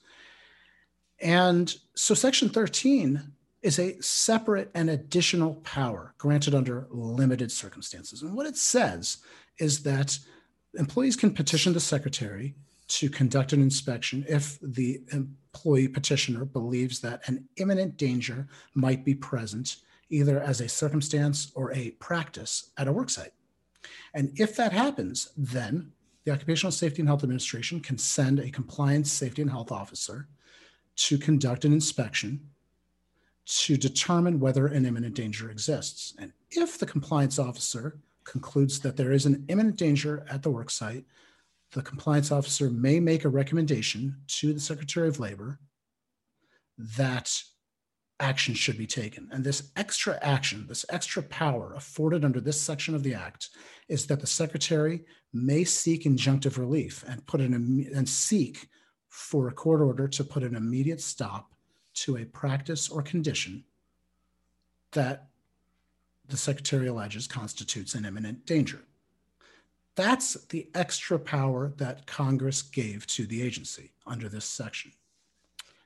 And 1.21 1.75
so 1.95 2.15
Section 2.15 2.49
13 2.49 3.33
is 3.63 3.79
a 3.79 4.01
separate 4.01 4.71
and 4.75 4.91
additional 4.91 5.57
power 5.57 6.15
granted 6.19 6.55
under 6.55 6.87
limited 6.91 7.51
circumstances. 7.51 8.23
And 8.23 8.37
what 8.37 8.47
it 8.47 8.57
says 8.57 9.19
is 9.59 9.83
that 9.83 10.19
employees 10.75 11.17
can 11.17 11.33
petition 11.33 11.73
the 11.73 11.81
secretary 11.81 12.55
to 12.89 13.11
conduct 13.11 13.53
an 13.53 13.61
inspection 13.61 14.25
if 14.29 14.59
the 14.61 15.01
employee 15.11 15.89
petitioner 15.89 16.45
believes 16.45 17.01
that 17.01 17.29
an 17.29 17.49
imminent 17.57 17.97
danger 17.97 18.47
might 18.75 19.05
be 19.05 19.15
present, 19.15 19.77
either 20.11 20.41
as 20.41 20.61
a 20.61 20.69
circumstance 20.69 21.51
or 21.55 21.73
a 21.73 21.91
practice 21.93 22.71
at 22.77 22.87
a 22.87 22.93
worksite. 22.93 23.33
And 24.15 24.33
if 24.39 24.55
that 24.57 24.73
happens, 24.73 25.33
then 25.37 25.93
the 26.27 26.33
Occupational 26.33 26.73
Safety 26.73 27.01
and 27.01 27.09
Health 27.09 27.23
Administration 27.23 27.79
can 27.79 27.97
send 27.97 28.41
a 28.41 28.51
compliance 28.51 29.13
safety 29.13 29.43
and 29.43 29.51
health 29.51 29.71
officer 29.71 30.27
to 30.97 31.19
conduct 31.19 31.65
an 31.65 31.73
inspection 31.73 32.41
to 33.47 33.77
determine 33.77 34.41
whether 34.41 34.67
an 34.67 34.85
imminent 34.85 35.15
danger 35.15 35.51
exists. 35.51 36.15
And 36.19 36.33
if 36.51 36.79
the 36.79 36.87
compliance 36.87 37.39
officer 37.39 37.99
concludes 38.25 38.81
that 38.81 38.97
there 38.97 39.13
is 39.13 39.25
an 39.25 39.45
imminent 39.47 39.77
danger 39.77 40.27
at 40.29 40.43
the 40.43 40.51
worksite, 40.51 41.05
the 41.71 41.83
compliance 41.83 42.33
officer 42.33 42.71
may 42.71 42.99
make 42.99 43.25
a 43.25 43.29
recommendation 43.29 44.17
to 44.27 44.53
the 44.53 44.59
Secretary 44.59 45.07
of 45.07 45.21
Labor 45.21 45.61
that 46.77 47.41
action 48.21 48.55
should 48.55 48.79
be 48.79 48.87
taken. 48.87 49.29
And 49.31 49.45
this 49.45 49.71
extra 49.77 50.19
action, 50.23 50.67
this 50.69 50.85
extra 50.89 51.23
power 51.23 51.75
afforded 51.75 52.25
under 52.25 52.41
this 52.41 52.61
section 52.61 52.95
of 52.95 53.03
the 53.03 53.15
Act 53.15 53.51
is 53.89 54.07
that 54.07 54.21
the 54.21 54.27
Secretary 54.27 55.05
may 55.33 55.65
seek 55.65 56.05
injunctive 56.05 56.57
relief 56.57 57.05
and 57.07 57.27
put 57.27 57.41
an 57.41 57.55
and 57.95 58.09
seek 58.09 58.69
for 59.09 59.49
a 59.49 59.53
court 59.53 59.81
order 59.81 60.09
to 60.09 60.25
put 60.25 60.43
an 60.43 60.55
immediate 60.55 61.01
stop 61.01 61.53
to 61.95 62.17
a 62.17 62.25
practice 62.25 62.89
or 62.89 63.03
condition 63.03 63.65
that 64.93 65.29
the 66.29 66.37
Secretary 66.37 66.89
alleges 66.89 67.27
constitutes 67.27 67.95
an 67.95 68.05
imminent 68.05 68.47
danger. 68.47 68.83
That's 69.95 70.35
the 70.47 70.69
extra 70.75 71.19
power 71.19 71.73
that 71.77 72.07
Congress 72.07 72.61
gave 72.63 73.07
to 73.09 73.27
the 73.27 73.43
agency 73.43 73.93
under 74.07 74.29
this 74.29 74.45
section. 74.45 74.93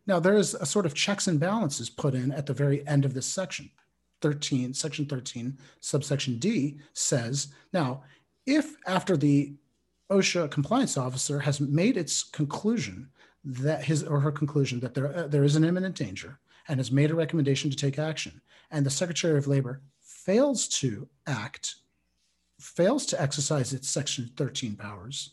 Now, 0.06 0.18
there 0.20 0.36
is 0.36 0.54
a 0.54 0.66
sort 0.66 0.86
of 0.86 0.94
checks 0.94 1.26
and 1.26 1.38
balances 1.38 1.90
put 1.90 2.14
in 2.14 2.32
at 2.32 2.46
the 2.46 2.54
very 2.54 2.86
end 2.86 3.04
of 3.04 3.14
this 3.14 3.26
section. 3.26 3.70
13, 4.20 4.74
section 4.74 5.06
13, 5.06 5.56
subsection 5.80 6.38
D 6.38 6.78
says, 6.92 7.48
now, 7.72 8.02
if 8.46 8.76
after 8.86 9.16
the 9.16 9.54
OSHA 10.10 10.50
compliance 10.50 10.96
officer 10.96 11.38
has 11.40 11.60
made 11.60 11.96
its 11.96 12.22
conclusion 12.22 13.08
that 13.44 13.84
his 13.84 14.02
or 14.02 14.20
her 14.20 14.32
conclusion 14.32 14.80
that 14.80 14.94
there, 14.94 15.16
uh, 15.16 15.26
there 15.26 15.44
is 15.44 15.56
an 15.56 15.64
imminent 15.64 15.96
danger 15.96 16.38
and 16.68 16.78
has 16.78 16.92
made 16.92 17.10
a 17.10 17.14
recommendation 17.14 17.70
to 17.70 17.76
take 17.76 17.98
action, 17.98 18.40
and 18.70 18.84
the 18.84 18.90
Secretary 18.90 19.38
of 19.38 19.46
Labor 19.46 19.80
fails 20.00 20.68
to 20.68 21.08
act, 21.26 21.76
fails 22.58 23.06
to 23.06 23.20
exercise 23.20 23.72
its 23.72 23.88
Section 23.88 24.30
13 24.36 24.76
powers, 24.76 25.30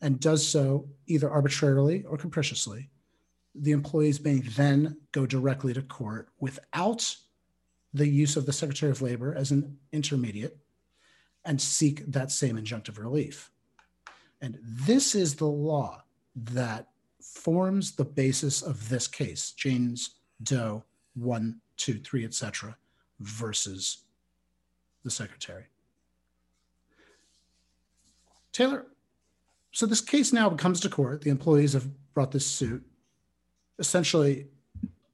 and 0.00 0.20
does 0.20 0.46
so 0.46 0.88
either 1.06 1.30
arbitrarily 1.30 2.04
or 2.04 2.18
capriciously, 2.18 2.90
the 3.58 3.72
employees 3.72 4.22
may 4.22 4.40
then 4.40 4.96
go 5.12 5.26
directly 5.26 5.72
to 5.74 5.82
court 5.82 6.28
without 6.40 7.16
the 7.94 8.06
use 8.06 8.36
of 8.36 8.46
the 8.46 8.52
Secretary 8.52 8.92
of 8.92 9.02
Labor 9.02 9.34
as 9.34 9.50
an 9.50 9.78
intermediate 9.92 10.58
and 11.44 11.60
seek 11.60 12.04
that 12.06 12.30
same 12.30 12.56
injunctive 12.56 12.98
relief. 12.98 13.50
And 14.40 14.58
this 14.62 15.14
is 15.14 15.36
the 15.36 15.46
law 15.46 16.02
that 16.34 16.88
forms 17.22 17.92
the 17.92 18.04
basis 18.04 18.62
of 18.62 18.88
this 18.88 19.06
case, 19.06 19.52
James 19.52 20.16
Doe 20.42 20.84
1, 21.14 21.60
2, 21.76 21.98
3, 22.00 22.24
etc., 22.24 22.76
versus 23.20 23.98
the 25.04 25.10
secretary. 25.10 25.64
Taylor, 28.52 28.86
so 29.72 29.86
this 29.86 30.00
case 30.00 30.32
now 30.32 30.50
comes 30.50 30.80
to 30.80 30.88
court. 30.88 31.22
The 31.22 31.30
employees 31.30 31.72
have 31.74 31.88
brought 32.14 32.32
this 32.32 32.46
suit. 32.46 32.84
Essentially, 33.78 34.46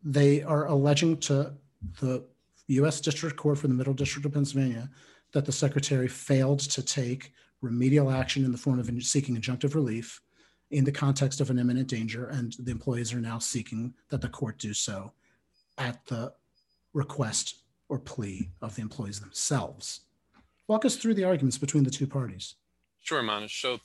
they 0.04 0.42
are 0.42 0.66
alleging 0.66 1.16
to 1.18 1.52
the 2.00 2.24
U.S. 2.68 3.00
District 3.00 3.36
Court 3.36 3.58
for 3.58 3.68
the 3.68 3.74
Middle 3.74 3.94
District 3.94 4.24
of 4.24 4.32
Pennsylvania 4.32 4.88
that 5.32 5.44
the 5.44 5.52
secretary 5.52 6.08
failed 6.08 6.60
to 6.60 6.82
take 6.82 7.32
remedial 7.60 8.10
action 8.10 8.44
in 8.44 8.52
the 8.52 8.58
form 8.58 8.78
of 8.78 8.90
seeking 9.02 9.36
injunctive 9.36 9.74
relief 9.74 10.20
in 10.70 10.84
the 10.84 10.92
context 10.92 11.40
of 11.40 11.50
an 11.50 11.58
imminent 11.58 11.88
danger, 11.88 12.26
and 12.26 12.56
the 12.58 12.70
employees 12.70 13.12
are 13.12 13.20
now 13.20 13.38
seeking 13.38 13.94
that 14.08 14.20
the 14.20 14.28
court 14.28 14.58
do 14.58 14.72
so 14.72 15.12
at 15.78 16.04
the 16.06 16.32
request 16.94 17.56
or 17.88 17.98
plea 17.98 18.48
of 18.62 18.74
the 18.74 18.82
employees 18.82 19.20
themselves. 19.20 20.00
Walk 20.68 20.84
us 20.84 20.96
through 20.96 21.14
the 21.14 21.24
arguments 21.24 21.58
between 21.58 21.84
the 21.84 21.90
two 21.90 22.06
parties. 22.06 22.54
Sure, 23.00 23.22
Manesh. 23.22 23.60
So, 23.60 23.80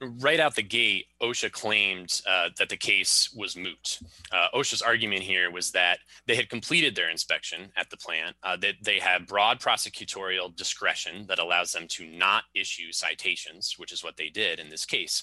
right 0.00 0.40
out 0.40 0.54
the 0.54 0.62
gate, 0.62 1.06
OSHA 1.20 1.52
claimed 1.52 2.22
uh, 2.26 2.48
that 2.58 2.68
the 2.68 2.76
case 2.76 3.32
was 3.36 3.56
moot. 3.56 3.98
Uh, 4.32 4.48
OSHA's 4.54 4.82
argument 4.82 5.22
here 5.22 5.50
was 5.50 5.70
that 5.72 5.98
they 6.26 6.34
had 6.34 6.48
completed 6.48 6.94
their 6.94 7.10
inspection 7.10 7.70
at 7.76 7.90
the 7.90 7.96
plant, 7.96 8.34
uh, 8.42 8.56
that 8.56 8.76
they 8.82 8.98
have 8.98 9.26
broad 9.26 9.60
prosecutorial 9.60 10.54
discretion 10.56 11.26
that 11.26 11.38
allows 11.38 11.72
them 11.72 11.86
to 11.88 12.06
not 12.06 12.44
issue 12.54 12.92
citations, 12.92 13.74
which 13.76 13.92
is 13.92 14.02
what 14.02 14.16
they 14.16 14.30
did 14.30 14.58
in 14.58 14.70
this 14.70 14.86
case. 14.86 15.22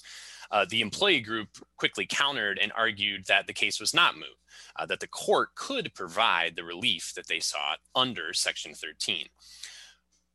Uh, 0.51 0.65
the 0.69 0.81
employee 0.81 1.19
group 1.21 1.49
quickly 1.77 2.05
countered 2.05 2.59
and 2.59 2.71
argued 2.75 3.25
that 3.25 3.47
the 3.47 3.53
case 3.53 3.79
was 3.79 3.93
not 3.93 4.15
moot, 4.15 4.37
uh, 4.77 4.85
that 4.85 4.99
the 4.99 5.07
court 5.07 5.49
could 5.55 5.93
provide 5.93 6.55
the 6.55 6.63
relief 6.63 7.13
that 7.15 7.27
they 7.27 7.39
sought 7.39 7.79
under 7.95 8.33
Section 8.33 8.73
13. 8.73 9.25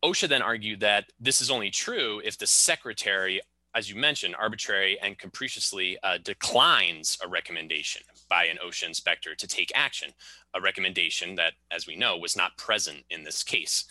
OSHA 0.04 0.28
then 0.28 0.42
argued 0.42 0.80
that 0.80 1.06
this 1.20 1.40
is 1.40 1.50
only 1.50 1.70
true 1.70 2.20
if 2.25 2.37
the 2.37 2.46
secretary, 2.46 3.40
as 3.74 3.88
you 3.88 3.96
mentioned, 3.96 4.36
arbitrary 4.38 4.98
and 5.00 5.18
capriciously 5.18 5.98
uh, 6.02 6.18
declines 6.22 7.18
a 7.24 7.28
recommendation 7.28 8.02
by 8.28 8.44
an 8.44 8.58
OSHA 8.64 8.88
inspector 8.88 9.34
to 9.34 9.46
take 9.46 9.72
action, 9.74 10.10
a 10.54 10.60
recommendation 10.60 11.34
that, 11.36 11.54
as 11.70 11.86
we 11.86 11.96
know, 11.96 12.16
was 12.16 12.36
not 12.36 12.56
present 12.56 13.04
in 13.10 13.24
this 13.24 13.42
case. 13.42 13.84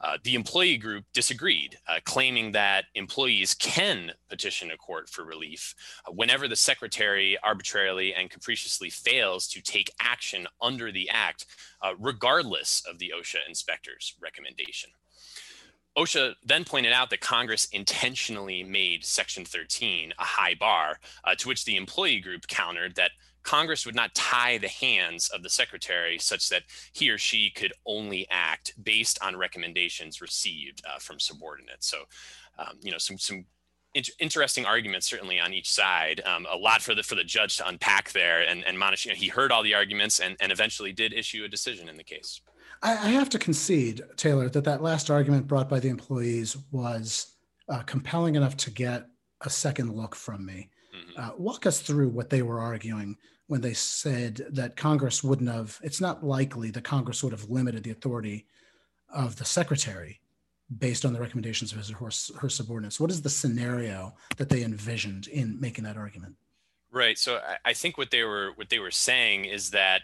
Uh, 0.00 0.18
the 0.24 0.34
employee 0.34 0.76
group 0.76 1.04
disagreed, 1.14 1.78
uh, 1.88 1.98
claiming 2.04 2.52
that 2.52 2.84
employees 2.94 3.54
can 3.54 4.12
petition 4.28 4.70
a 4.70 4.76
court 4.76 5.08
for 5.08 5.24
relief 5.24 5.74
uh, 6.06 6.12
whenever 6.12 6.48
the 6.48 6.56
secretary 6.56 7.38
arbitrarily 7.42 8.14
and 8.14 8.30
capriciously 8.30 8.90
fails 8.90 9.48
to 9.48 9.62
take 9.62 9.90
action 10.00 10.46
under 10.60 10.92
the 10.92 11.08
act, 11.08 11.46
uh, 11.82 11.92
regardless 11.98 12.82
of 12.88 12.98
the 12.98 13.12
OSHA 13.18 13.48
inspector's 13.48 14.14
recommendation. 14.20 14.90
OSHA 15.96 16.34
then 16.44 16.64
pointed 16.64 16.92
out 16.92 17.10
that 17.10 17.20
Congress 17.20 17.66
intentionally 17.72 18.62
made 18.62 19.04
Section 19.04 19.44
13 19.44 20.12
a 20.18 20.22
high 20.22 20.54
bar, 20.54 20.98
uh, 21.24 21.34
to 21.36 21.48
which 21.48 21.64
the 21.64 21.76
employee 21.76 22.20
group 22.20 22.46
countered 22.48 22.94
that 22.96 23.12
Congress 23.42 23.86
would 23.86 23.94
not 23.94 24.14
tie 24.14 24.58
the 24.58 24.68
hands 24.68 25.30
of 25.30 25.42
the 25.42 25.48
secretary 25.48 26.18
such 26.18 26.48
that 26.50 26.64
he 26.92 27.08
or 27.08 27.16
she 27.16 27.48
could 27.48 27.72
only 27.86 28.26
act 28.30 28.72
based 28.82 29.18
on 29.22 29.36
recommendations 29.36 30.20
received 30.20 30.82
uh, 30.84 30.98
from 30.98 31.18
subordinates. 31.18 31.86
So, 31.86 32.02
um, 32.58 32.76
you 32.82 32.90
know, 32.90 32.98
some 32.98 33.16
some 33.16 33.46
interesting 34.18 34.66
arguments 34.66 35.06
certainly 35.06 35.40
on 35.40 35.54
each 35.54 35.70
side. 35.72 36.20
Um, 36.26 36.46
a 36.50 36.56
lot 36.56 36.82
for 36.82 36.94
the 36.94 37.02
for 37.02 37.14
the 37.14 37.24
judge 37.24 37.56
to 37.58 37.68
unpack 37.68 38.12
there, 38.12 38.42
and 38.42 38.64
and 38.66 38.76
Manesh, 38.76 39.06
you 39.06 39.12
know, 39.12 39.16
he 39.16 39.28
heard 39.28 39.52
all 39.52 39.62
the 39.62 39.74
arguments 39.74 40.18
and 40.20 40.36
and 40.40 40.52
eventually 40.52 40.92
did 40.92 41.14
issue 41.14 41.44
a 41.44 41.48
decision 41.48 41.88
in 41.88 41.96
the 41.96 42.04
case. 42.04 42.40
I, 42.82 42.92
I 42.92 43.10
have 43.10 43.28
to 43.30 43.38
concede, 43.38 44.02
Taylor, 44.16 44.48
that 44.48 44.64
that 44.64 44.82
last 44.82 45.10
argument 45.10 45.46
brought 45.46 45.68
by 45.68 45.80
the 45.80 45.88
employees 45.88 46.56
was 46.70 47.34
uh, 47.68 47.82
compelling 47.82 48.34
enough 48.36 48.56
to 48.58 48.70
get 48.70 49.06
a 49.42 49.50
second 49.50 49.94
look 49.94 50.14
from 50.14 50.44
me. 50.44 50.70
Mm-hmm. 50.94 51.20
Uh, 51.20 51.30
walk 51.36 51.66
us 51.66 51.80
through 51.80 52.08
what 52.08 52.30
they 52.30 52.42
were 52.42 52.60
arguing 52.60 53.16
when 53.48 53.60
they 53.60 53.74
said 53.74 54.46
that 54.50 54.76
Congress 54.76 55.22
wouldn't 55.22 55.50
have. 55.50 55.78
It's 55.82 56.00
not 56.00 56.24
likely 56.24 56.70
that 56.70 56.84
Congress 56.84 57.22
would 57.22 57.32
have 57.32 57.50
limited 57.50 57.84
the 57.84 57.90
authority 57.90 58.46
of 59.12 59.36
the 59.36 59.44
secretary 59.44 60.20
based 60.78 61.04
on 61.04 61.12
the 61.12 61.20
recommendations 61.20 61.70
of 61.72 61.78
his 61.78 61.92
or 61.92 62.10
her 62.40 62.48
subordinates. 62.48 62.98
What 62.98 63.10
is 63.10 63.22
the 63.22 63.30
scenario 63.30 64.14
that 64.36 64.48
they 64.48 64.64
envisioned 64.64 65.28
in 65.28 65.60
making 65.60 65.84
that 65.84 65.96
argument? 65.96 66.34
Right. 66.90 67.18
So 67.18 67.40
I 67.64 67.72
think 67.72 67.98
what 67.98 68.10
they 68.10 68.24
were 68.24 68.52
what 68.56 68.68
they 68.68 68.78
were 68.78 68.90
saying 68.90 69.44
is 69.44 69.70
that 69.70 70.02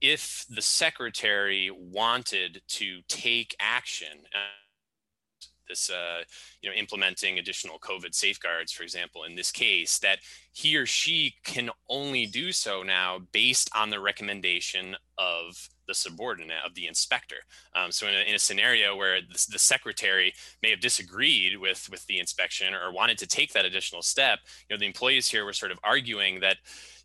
if 0.00 0.46
the 0.48 0.62
secretary 0.62 1.70
wanted 1.70 2.62
to 2.68 3.00
take 3.08 3.54
action, 3.60 4.24
uh, 4.34 5.46
this 5.68 5.88
uh, 5.88 6.22
you 6.60 6.68
know 6.68 6.74
implementing 6.74 7.38
additional 7.38 7.78
COVID 7.78 8.14
safeguards, 8.14 8.72
for 8.72 8.82
example, 8.82 9.24
in 9.24 9.34
this 9.36 9.50
case, 9.50 9.98
that 10.00 10.18
he 10.52 10.76
or 10.76 10.86
she 10.86 11.34
can 11.44 11.70
only 11.88 12.26
do 12.26 12.52
so 12.52 12.82
now 12.82 13.20
based 13.32 13.70
on 13.74 13.90
the 13.90 14.00
recommendation 14.00 14.96
of 15.16 15.68
the 15.86 15.94
subordinate 15.94 16.58
of 16.64 16.74
the 16.74 16.86
inspector. 16.86 17.38
Um, 17.74 17.92
so 17.92 18.06
in 18.06 18.14
a, 18.14 18.28
in 18.28 18.34
a, 18.34 18.38
scenario 18.38 18.96
where 18.96 19.20
the, 19.20 19.46
the, 19.50 19.58
secretary 19.58 20.32
may 20.62 20.70
have 20.70 20.80
disagreed 20.80 21.58
with 21.58 21.88
with 21.90 22.06
the 22.06 22.18
inspection 22.18 22.74
or 22.74 22.92
wanted 22.92 23.18
to 23.18 23.26
take 23.26 23.52
that 23.52 23.64
additional 23.64 24.02
step, 24.02 24.38
you 24.68 24.74
know, 24.74 24.78
the 24.78 24.86
employees 24.86 25.28
here 25.28 25.44
were 25.44 25.52
sort 25.52 25.72
of 25.72 25.78
arguing 25.82 26.40
that, 26.40 26.58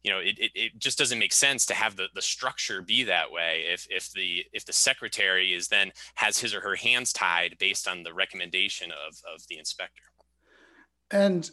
you 0.03 0.11
know, 0.11 0.19
it, 0.19 0.37
it, 0.37 0.51
it 0.53 0.79
just 0.79 0.97
doesn't 0.97 1.19
make 1.19 1.33
sense 1.33 1.65
to 1.65 1.73
have 1.73 1.95
the, 1.95 2.07
the 2.13 2.21
structure 2.21 2.81
be 2.81 3.03
that 3.03 3.31
way 3.31 3.65
if 3.67 3.87
if 3.89 4.11
the 4.11 4.45
if 4.53 4.65
the 4.65 4.73
secretary 4.73 5.53
is 5.53 5.67
then 5.67 5.91
has 6.15 6.37
his 6.37 6.53
or 6.53 6.61
her 6.61 6.75
hands 6.75 7.11
tied 7.11 7.57
based 7.59 7.87
on 7.87 8.03
the 8.03 8.13
recommendation 8.13 8.91
of 8.91 9.15
of 9.33 9.47
the 9.49 9.57
inspector. 9.57 10.03
And 11.11 11.49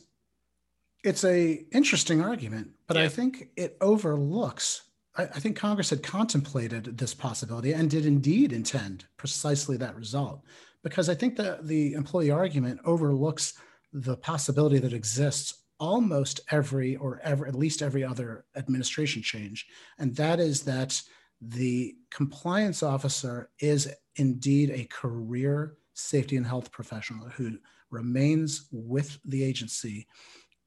it's 1.03 1.25
a 1.25 1.65
interesting 1.73 2.21
argument, 2.21 2.71
but 2.87 2.97
yeah. 2.97 3.05
I 3.05 3.09
think 3.09 3.49
it 3.57 3.77
overlooks 3.81 4.83
I, 5.17 5.25
I 5.25 5.41
think 5.41 5.57
Congress 5.57 5.91
had 5.91 6.03
contemplated 6.03 6.99
this 6.99 7.15
possibility 7.15 7.73
and 7.73 7.91
did 7.91 8.07
indeed 8.07 8.53
intend 8.53 9.07
precisely 9.17 9.77
that 9.79 9.97
result. 9.97 10.43
Because 10.83 11.09
I 11.09 11.15
think 11.15 11.37
that 11.37 11.67
the 11.67 11.93
employee 11.93 12.31
argument 12.31 12.81
overlooks 12.85 13.55
the 13.93 14.17
possibility 14.17 14.79
that 14.79 14.93
exists 14.93 15.55
almost 15.79 16.41
every 16.51 16.97
or 16.97 17.21
ever 17.23 17.47
at 17.47 17.55
least 17.55 17.83
every 17.83 18.05
other 18.05 18.45
administration 18.57 19.21
change 19.21 19.67
and 19.99 20.15
that 20.15 20.39
is 20.39 20.63
that 20.63 21.03
the 21.41 21.97
compliance 22.09 22.85
officer 22.85 23.51
is 23.59 23.93
indeed 24.15 24.71
a 24.71 24.85
career 24.85 25.75
safety 25.95 26.37
and 26.37 26.47
health 26.47 26.71
professional 26.71 27.29
who 27.31 27.59
remains 27.91 28.69
with 28.71 29.19
the 29.25 29.43
agency 29.43 30.07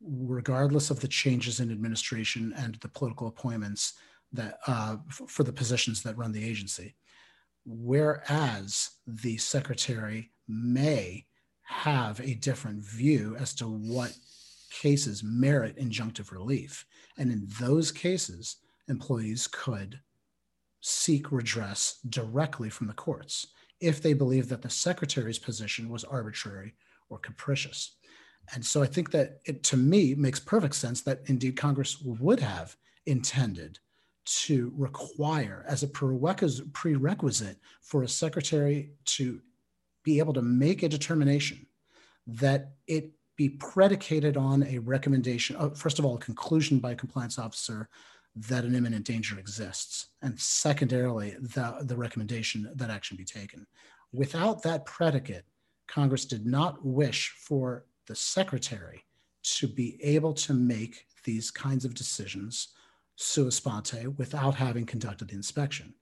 regardless 0.06 0.90
of 0.90 1.00
the 1.00 1.08
changes 1.08 1.60
in 1.60 1.72
administration 1.72 2.54
and 2.58 2.76
the 2.76 2.88
political 2.88 3.28
appointments 3.28 3.94
that 4.32 4.60
uh, 4.68 4.98
for 5.10 5.44
the 5.44 5.54
positions 5.54 6.04
that 6.04 6.18
run 6.18 6.32
the 6.32 6.44
agency. 6.44 6.96
Whereas 7.66 8.92
the 9.08 9.38
secretary 9.38 10.32
may 10.48 11.26
have 11.64 12.20
a 12.20 12.36
different 12.36 12.84
view 12.84 13.36
as 13.40 13.54
to 13.56 13.68
what 13.68 14.16
cases 14.70 15.24
merit 15.24 15.78
injunctive 15.78 16.32
relief. 16.32 16.86
And 17.18 17.32
in 17.32 17.48
those 17.60 17.92
cases, 17.92 18.58
employees 18.88 19.48
could 19.48 20.00
seek 20.82 21.32
redress 21.32 22.00
directly 22.10 22.70
from 22.70 22.88
the 22.88 22.94
courts 22.94 23.48
if 23.82 24.02
they 24.02 24.14
believe 24.14 24.50
that 24.50 24.62
the 24.62 24.70
secretary's 24.70 25.40
position 25.40 25.90
was 25.90 26.04
arbitrary 26.04 26.76
or 27.10 27.18
capricious. 27.18 27.96
And 28.54 28.66
so 28.66 28.84
I 28.84 28.86
think 28.86 29.12
that 29.12 29.42
it, 29.46 29.64
to 29.64 29.78
me, 29.78 30.16
makes 30.16 30.40
perfect 30.40 30.76
sense 30.76 31.02
that 31.02 31.22
indeed 31.26 31.58
Congress 31.58 32.02
would 32.02 32.40
have 32.40 32.76
intended 33.06 33.80
to 34.26 34.74
require 34.76 35.64
as 35.68 35.84
a 35.84 35.88
prerequisite 35.88 37.58
for 37.82 38.04
a 38.04 38.08
secretary 38.08 38.92
to 39.06 39.42
be 40.04 40.20
able 40.20 40.34
to 40.34 40.42
make 40.42 40.84
a 40.84 40.90
determination 40.90 41.66
that 42.28 42.74
it 42.88 43.12
be 43.36 43.50
predicated 43.50 44.38
on 44.38 44.64
a 44.64 44.80
recommendation, 44.80 45.56
uh, 45.58 45.70
first 45.70 46.00
of 46.00 46.06
all, 46.06 46.16
a 46.16 46.20
conclusion 46.20 46.80
by 46.80 46.92
a 46.92 46.96
compliance 46.96 47.38
officer 47.38 47.90
that 48.36 48.64
an 48.64 48.76
imminent 48.76 49.06
danger 49.06 49.38
exists, 49.40 50.08
and 50.22 50.40
secondarily, 50.40 51.36
the, 51.40 51.78
the 51.82 51.96
recommendation 51.96 52.70
that 52.76 52.90
action 52.90 53.16
be 53.16 53.24
taken. 53.24 53.66
Without 54.14 54.64
that 54.64 54.86
predicate, 54.86 55.46
Congress 55.88 56.26
did 56.26 56.46
not 56.46 56.84
wish 56.84 57.34
for 57.38 57.86
the 58.08 58.16
secretary 58.16 59.04
to 59.44 59.68
be 59.68 59.98
able 60.04 60.34
to 60.34 60.54
make 60.54 61.06
these 61.24 61.52
kinds 61.52 61.86
of 61.86 61.94
decisions 61.94 62.70
sua 63.16 63.52
sponte 63.52 64.18
without 64.18 64.56
having 64.56 64.86
conducted 64.86 65.30
the 65.30 65.36
inspection. 65.36 65.94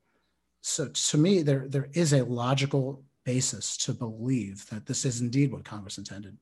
So 0.62 0.88
to 0.88 1.18
me, 1.18 1.42
there, 1.42 1.68
there 1.68 1.90
is 1.94 2.14
a 2.14 2.24
logical 2.24 3.04
basis 3.24 3.78
to 3.78 3.94
believe 3.94 4.68
that 4.70 4.86
this 4.86 5.06
is 5.06 5.22
indeed 5.22 5.52
what 5.52 5.66
Congress 5.66 5.98
intended. 5.98 6.38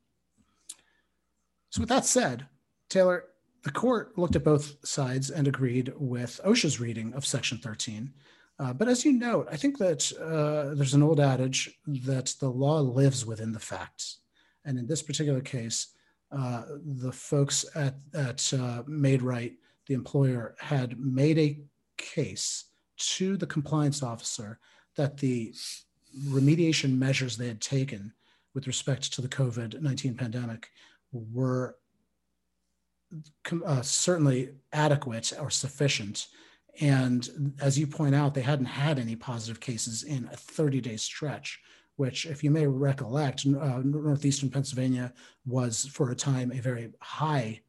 So 1.70 1.82
with 1.82 1.90
that 1.90 2.06
said, 2.06 2.48
Taylor, 2.90 3.26
the 3.64 3.72
court 3.72 4.18
looked 4.18 4.36
at 4.36 4.44
both 4.44 4.76
sides 4.86 5.30
and 5.30 5.48
agreed 5.48 5.94
with 5.98 6.40
OSHA's 6.46 6.80
reading 6.80 7.14
of 7.14 7.26
Section 7.26 7.58
13. 7.58 8.12
Uh, 8.60 8.74
but 8.74 8.88
as 8.88 9.06
you 9.06 9.14
note, 9.14 9.48
I 9.52 9.58
think 9.58 9.78
that 9.80 10.12
uh, 10.20 10.76
there's 10.76 10.94
an 10.94 11.04
old 11.04 11.20
adage 11.20 11.80
that 11.88 12.36
the 12.40 12.50
law 12.50 12.80
lives 12.80 13.26
within 13.26 13.52
the 13.52 13.60
facts. 13.60 14.20
And 14.66 14.78
in 14.78 14.88
this 14.88 15.02
particular 15.02 15.42
case, 15.42 15.88
uh, 16.32 16.64
the 16.86 17.12
folks 17.12 17.66
at, 17.76 17.96
at 18.14 18.54
uh, 18.54 18.84
Maid-Rite 18.88 19.56
the 19.88 19.94
employer 19.94 20.56
had 20.60 21.00
made 21.00 21.38
a 21.38 21.60
case 21.98 22.66
to 22.98 23.36
the 23.36 23.48
compliance 23.48 24.04
officer 24.04 24.60
that 24.96 25.18
the 25.18 25.54
remediation 26.28 26.98
measures 26.98 27.36
they 27.36 27.48
had 27.48 27.62
taken 27.62 28.14
with 28.54 28.68
respect 28.68 29.12
to 29.14 29.22
the 29.22 29.28
COVID 29.28 29.82
19 29.82 30.16
pandemic 30.16 30.70
were 31.12 31.78
uh, 33.66 33.82
certainly 33.82 34.52
adequate 34.72 35.34
or 35.40 35.50
sufficient. 35.50 36.28
And 36.80 37.54
as 37.60 37.78
you 37.78 37.88
point 37.88 38.16
out, 38.16 38.34
they 38.34 38.42
hadn't 38.42 38.66
had 38.66 39.00
any 39.00 39.16
positive 39.16 39.60
cases 39.60 40.04
in 40.04 40.30
a 40.32 40.38
30 40.38 40.80
day 40.82 40.98
stretch, 40.98 41.60
which, 42.02 42.26
if 42.26 42.44
you 42.44 42.50
may 42.50 42.66
recollect, 42.66 43.46
uh, 43.46 43.80
Northeastern 43.84 44.50
Pennsylvania 44.50 45.14
was 45.46 45.86
for 45.86 46.10
a 46.10 46.16
time 46.16 46.52
a 46.52 46.60
very 46.60 46.90
high 47.00 47.62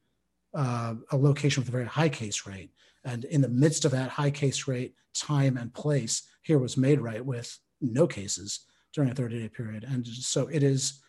uh, 0.55 0.95
a 1.11 1.17
location 1.17 1.61
with 1.61 1.69
a 1.69 1.77
very 1.79 1.85
high 1.85 2.09
case 2.09 2.47
rate. 2.47 2.71
And 3.05 3.25
in 3.25 3.41
the 3.41 3.47
midst 3.63 3.85
of 3.85 3.91
that 3.91 4.09
high 4.09 4.31
case 4.31 4.67
rate, 4.67 4.95
time 5.13 5.57
and 5.57 5.71
place, 5.71 6.23
here 6.41 6.57
was 6.57 6.77
Maid-Rite 6.77 7.23
with 7.23 7.59
no 7.79 8.07
cases 8.07 8.61
during 8.91 9.11
a 9.11 9.13
30 9.13 9.39
day 9.39 9.49
period. 9.49 9.83
And 9.83 10.07
so 10.07 10.47
it 10.47 10.63
is 10.63 11.03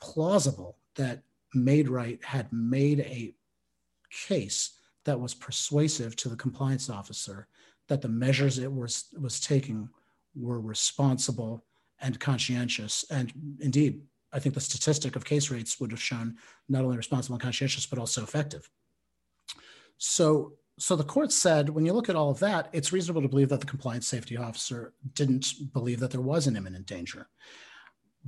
plausible 0.00 0.76
that 0.94 1.24
Maid-Rite 1.52 2.24
had 2.24 2.52
made 2.52 3.00
a 3.00 3.34
case 4.28 4.78
that 5.06 5.18
was 5.18 5.34
persuasive 5.34 6.14
to 6.16 6.28
the 6.28 6.36
compliance 6.36 6.88
officer 6.88 7.48
that 7.88 8.00
the 8.00 8.08
measures 8.08 8.58
it 8.58 8.72
was, 8.72 9.06
was 9.20 9.40
taking 9.40 9.88
were 10.36 10.60
responsible 10.60 11.64
and 12.00 12.18
conscientious. 12.18 13.04
And 13.10 13.32
indeed, 13.60 14.02
I 14.32 14.38
think 14.38 14.54
the 14.54 14.60
statistic 14.60 15.16
of 15.16 15.24
case 15.24 15.50
rates 15.50 15.80
would 15.80 15.90
have 15.90 16.02
shown 16.02 16.36
not 16.68 16.84
only 16.84 16.96
responsible 16.96 17.34
and 17.34 17.42
conscientious, 17.42 17.86
but 17.86 17.98
also 17.98 18.22
effective. 18.22 18.70
So, 19.98 20.54
so 20.78 20.96
the 20.96 21.04
court 21.04 21.32
said, 21.32 21.68
when 21.68 21.84
you 21.84 21.92
look 21.92 22.08
at 22.08 22.16
all 22.16 22.30
of 22.30 22.38
that, 22.38 22.68
it's 22.72 22.92
reasonable 22.92 23.22
to 23.22 23.28
believe 23.28 23.50
that 23.50 23.60
the 23.60 23.66
compliance 23.66 24.06
safety 24.06 24.36
officer 24.36 24.94
didn't 25.14 25.72
believe 25.72 26.00
that 26.00 26.10
there 26.10 26.20
was 26.20 26.46
an 26.46 26.56
imminent 26.56 26.86
danger. 26.86 27.28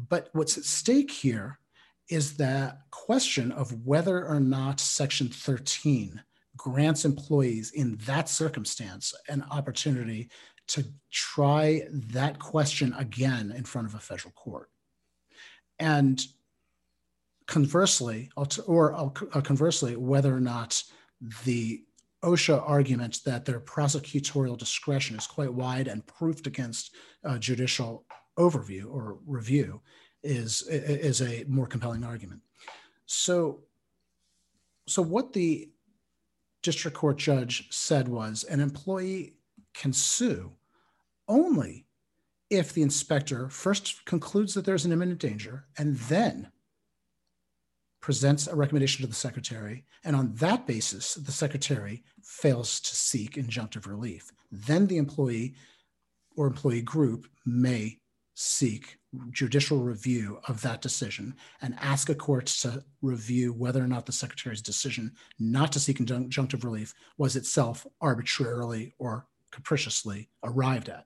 But 0.08 0.28
what's 0.32 0.58
at 0.58 0.64
stake 0.64 1.10
here 1.10 1.58
is 2.08 2.36
that 2.36 2.80
question 2.90 3.52
of 3.52 3.86
whether 3.86 4.26
or 4.26 4.40
not 4.40 4.80
Section 4.80 5.28
13 5.28 6.22
grants 6.56 7.04
employees 7.04 7.70
in 7.70 7.96
that 8.04 8.28
circumstance 8.28 9.14
an 9.28 9.44
opportunity 9.50 10.28
to 10.72 10.84
try 11.10 11.82
that 11.90 12.38
question 12.38 12.94
again 12.94 13.52
in 13.54 13.64
front 13.64 13.86
of 13.86 13.94
a 13.94 13.98
federal 13.98 14.32
court. 14.32 14.70
And 15.78 16.18
conversely, 17.46 18.30
or 18.66 18.94
uh, 18.94 19.40
conversely, 19.42 19.96
whether 19.96 20.34
or 20.34 20.40
not 20.40 20.82
the 21.44 21.84
OSHA 22.24 22.62
argument 22.66 23.20
that 23.26 23.44
their 23.44 23.60
prosecutorial 23.60 24.56
discretion 24.56 25.14
is 25.16 25.26
quite 25.26 25.52
wide 25.52 25.88
and 25.88 26.06
proofed 26.06 26.46
against 26.46 26.94
uh, 27.24 27.36
judicial 27.36 28.06
overview 28.38 28.90
or 28.90 29.18
review 29.26 29.82
is 30.22 30.62
is 30.68 31.20
a 31.20 31.44
more 31.48 31.66
compelling 31.66 32.04
argument. 32.04 32.40
So, 33.04 33.60
so 34.86 35.02
what 35.02 35.34
the 35.34 35.68
district 36.62 36.96
court 36.96 37.18
judge 37.18 37.66
said 37.70 38.08
was 38.08 38.44
an 38.44 38.60
employee 38.60 39.34
can 39.74 39.92
sue 39.92 40.52
only 41.28 41.86
if 42.50 42.72
the 42.72 42.82
inspector 42.82 43.48
first 43.48 44.04
concludes 44.04 44.54
that 44.54 44.64
there's 44.64 44.84
an 44.84 44.92
imminent 44.92 45.20
danger 45.20 45.64
and 45.78 45.96
then 45.96 46.50
presents 48.02 48.46
a 48.46 48.54
recommendation 48.54 49.02
to 49.02 49.08
the 49.08 49.14
secretary, 49.14 49.84
and 50.04 50.14
on 50.16 50.34
that 50.34 50.66
basis, 50.66 51.14
the 51.14 51.32
secretary 51.32 52.02
fails 52.22 52.80
to 52.80 52.96
seek 52.96 53.36
injunctive 53.36 53.86
relief. 53.86 54.30
Then 54.50 54.86
the 54.86 54.98
employee 54.98 55.54
or 56.36 56.46
employee 56.48 56.82
group 56.82 57.26
may 57.46 58.00
seek 58.34 58.98
judicial 59.30 59.78
review 59.78 60.40
of 60.48 60.62
that 60.62 60.82
decision 60.82 61.34
and 61.60 61.76
ask 61.80 62.08
a 62.08 62.14
court 62.14 62.46
to 62.46 62.82
review 63.02 63.52
whether 63.52 63.82
or 63.82 63.86
not 63.86 64.06
the 64.06 64.12
secretary's 64.12 64.62
decision 64.62 65.12
not 65.38 65.70
to 65.72 65.80
seek 65.80 65.98
injunctive 65.98 66.64
relief 66.64 66.94
was 67.18 67.36
itself 67.36 67.86
arbitrarily 68.00 68.94
or 68.98 69.26
capriciously 69.50 70.28
arrived 70.42 70.88
at. 70.88 71.04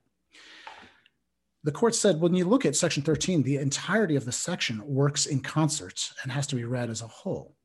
The 1.67 1.73
court 1.73 1.95
said 1.95 2.21
when 2.21 2.33
you 2.33 2.45
look 2.45 2.65
at 2.65 2.77
section 2.77 3.03
13, 3.03 3.43
the 3.43 3.57
entirety 3.57 4.15
of 4.15 4.23
the 4.23 4.31
section 4.31 4.81
works 4.87 5.25
in 5.25 5.41
concert 5.41 6.13
and 6.23 6.31
has 6.31 6.47
to 6.47 6.55
be 6.55 6.63
read 6.63 6.89
as 6.89 7.01
a 7.01 7.07
whole. 7.07 7.57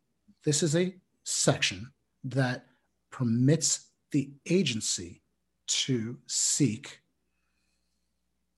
This 0.45 0.65
is 0.65 0.75
a 0.75 0.97
section 1.23 1.93
that 2.25 2.67
permits 3.13 3.91
the 4.11 4.33
agency 4.51 5.23
to 5.69 6.19
seek 6.27 6.99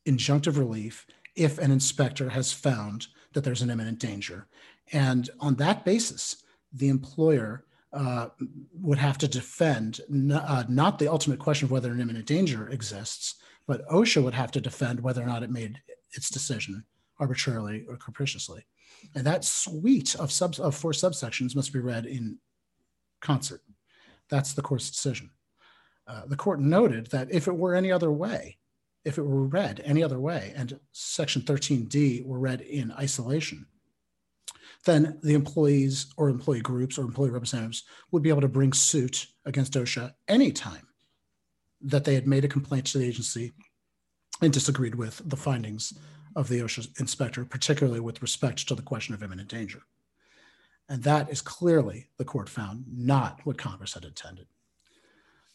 injunctive 0.07 0.57
relief 0.57 1.07
if 1.37 1.59
an 1.59 1.71
inspector 1.71 2.31
has 2.31 2.51
found 2.51 3.09
that 3.35 3.45
there's 3.45 3.61
an 3.61 3.69
imminent 3.69 3.99
danger. 3.99 4.47
And 4.95 5.29
on 5.41 5.57
that 5.57 5.85
basis, 5.85 6.43
the 6.73 6.89
employer 6.89 7.67
uh, 7.93 8.29
would 8.81 8.99
have 8.99 9.19
to 9.19 9.29
defend 9.29 10.01
uh, 10.33 10.65
not 10.71 10.99
the 10.99 11.09
ultimate 11.09 11.39
question 11.39 11.67
of 11.67 11.71
whether 11.71 11.93
an 11.93 12.01
imminent 12.01 12.25
danger 12.25 12.67
exists, 12.71 13.35
but 13.67 13.87
OSHA 13.89 14.23
would 14.23 14.35
have 14.35 14.51
to 14.53 14.61
defend 14.61 15.01
whether 15.01 15.23
or 15.23 15.27
not 15.27 15.43
it 15.43 15.51
made 15.51 15.81
its 16.13 16.31
decision 16.31 16.85
arbitrarily 17.19 17.85
or 17.89 17.97
capriciously. 17.97 18.67
And 19.15 19.25
that 19.27 19.45
suite 19.45 20.15
of, 20.17 20.33
sub, 20.33 20.57
of 20.59 20.75
four 20.75 20.93
subsections 20.93 21.57
must 21.57 21.73
be 21.73 21.79
read 21.79 22.07
in 22.07 22.39
concert. 23.21 23.63
That's 24.29 24.53
the 24.55 24.63
court's 24.63 24.91
decision. 24.91 25.31
Uh, 26.07 26.23
the 26.27 26.37
court 26.37 26.61
noted 26.61 27.07
that 27.09 27.33
if 27.33 27.49
it 27.49 27.57
were 27.57 27.75
any 27.75 27.91
other 27.91 28.13
way, 28.13 28.59
if 29.05 29.19
it 29.19 29.23
were 29.23 29.47
read 29.47 29.81
any 29.85 30.03
other 30.03 30.19
way, 30.19 30.53
and 30.57 30.79
Section 30.93 31.43
13D 31.43 32.25
were 32.25 32.39
read 32.39 32.63
in 32.63 32.93
isolation, 32.93 33.67
then 34.85 35.19
the 35.23 35.35
employees 35.35 36.07
or 36.17 36.29
employee 36.29 36.61
groups 36.61 36.99
or 36.99 37.03
employee 37.03 37.31
representatives 37.31 37.85
would 38.11 38.23
be 38.23 38.29
able 38.29 38.41
to 38.43 38.49
bring 38.49 38.73
suit 38.73 39.27
against 39.47 39.75
OSHA 39.75 40.13
anytime 40.29 40.87
that 41.85 42.05
they 42.05 42.15
had 42.15 42.27
made 42.27 42.45
a 42.45 42.49
complaint 42.49 42.87
to 42.87 42.99
the 42.99 43.07
agency 43.07 43.53
and 44.43 44.53
disagreed 44.53 44.95
with 44.95 45.23
the 45.25 45.37
findings 45.37 45.97
of 46.37 46.49
the 46.49 46.61
OSHA 46.61 47.01
inspector, 47.01 47.45
particularly 47.45 48.01
with 48.01 48.23
respect 48.23 48.67
to 48.69 48.75
the 48.75 48.83
question 48.83 49.15
of 49.15 49.23
imminent 49.23 49.49
danger. 49.49 49.83
And 50.89 51.03
that 51.05 51.31
is 51.31 51.41
clearly, 51.41 52.09
the 52.19 52.25
court 52.25 52.49
found, 52.49 52.85
not 52.93 53.41
what 53.45 53.59
Congress 53.59 53.95
had 53.95 54.05
intended. 54.05 54.47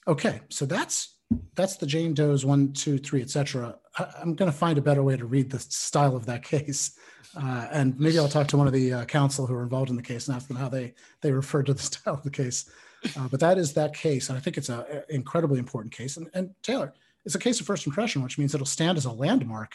Okay, 0.07 0.41
so 0.49 0.65
that's 0.65 1.15
that's 1.53 1.77
the 1.77 1.85
Jane 1.85 2.15
Doe's 2.15 2.43
one, 2.43 2.73
two, 2.73 2.97
three, 2.97 3.21
etc. 3.21 3.75
I'm 4.19 4.33
going 4.33 4.51
to 4.51 4.57
find 4.57 4.79
a 4.79 4.81
better 4.81 5.03
way 5.03 5.15
to 5.15 5.25
read 5.25 5.51
the 5.51 5.59
style 5.59 6.15
of 6.15 6.25
that 6.25 6.43
case, 6.55 6.97
uh, 7.35 7.67
and 7.71 7.99
maybe 7.99 8.17
I'll 8.17 8.27
talk 8.27 8.47
to 8.47 8.57
one 8.57 8.65
of 8.65 8.73
the 8.73 8.93
uh, 8.93 9.05
counsel 9.05 9.45
who 9.45 9.53
are 9.53 9.61
involved 9.61 9.91
in 9.91 9.95
the 9.95 10.01
case 10.01 10.27
and 10.27 10.35
ask 10.35 10.47
them 10.47 10.57
how 10.57 10.69
they 10.69 10.95
they 11.21 11.31
refer 11.31 11.61
to 11.61 11.73
the 11.73 11.81
style 11.81 12.15
of 12.15 12.23
the 12.23 12.31
case. 12.31 12.69
Uh, 13.17 13.27
but 13.29 13.39
that 13.39 13.57
is 13.57 13.73
that 13.73 13.93
case, 13.93 14.29
and 14.29 14.37
I 14.37 14.41
think 14.41 14.57
it's 14.57 14.69
an 14.69 14.83
incredibly 15.09 15.59
important 15.59 15.93
case. 15.93 16.17
And, 16.17 16.29
and 16.33 16.53
Taylor, 16.61 16.93
it's 17.25 17.35
a 17.35 17.39
case 17.39 17.59
of 17.59 17.65
first 17.65 17.87
impression, 17.87 18.23
which 18.23 18.37
means 18.37 18.53
it'll 18.53 18.65
stand 18.65 18.97
as 18.97 19.05
a 19.05 19.11
landmark 19.11 19.73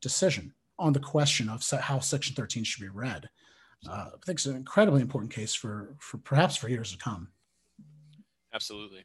decision 0.00 0.52
on 0.78 0.92
the 0.92 1.00
question 1.00 1.48
of 1.48 1.64
how 1.80 2.00
Section 2.00 2.34
13 2.34 2.64
should 2.64 2.82
be 2.82 2.88
read. 2.88 3.28
Uh, 3.88 4.10
I 4.14 4.26
think 4.26 4.38
it's 4.38 4.46
an 4.46 4.56
incredibly 4.56 5.02
important 5.02 5.32
case 5.32 5.54
for 5.54 5.94
for 5.98 6.18
perhaps 6.18 6.56
for 6.56 6.68
years 6.68 6.92
to 6.92 6.98
come. 6.98 7.28
Absolutely. 8.52 9.04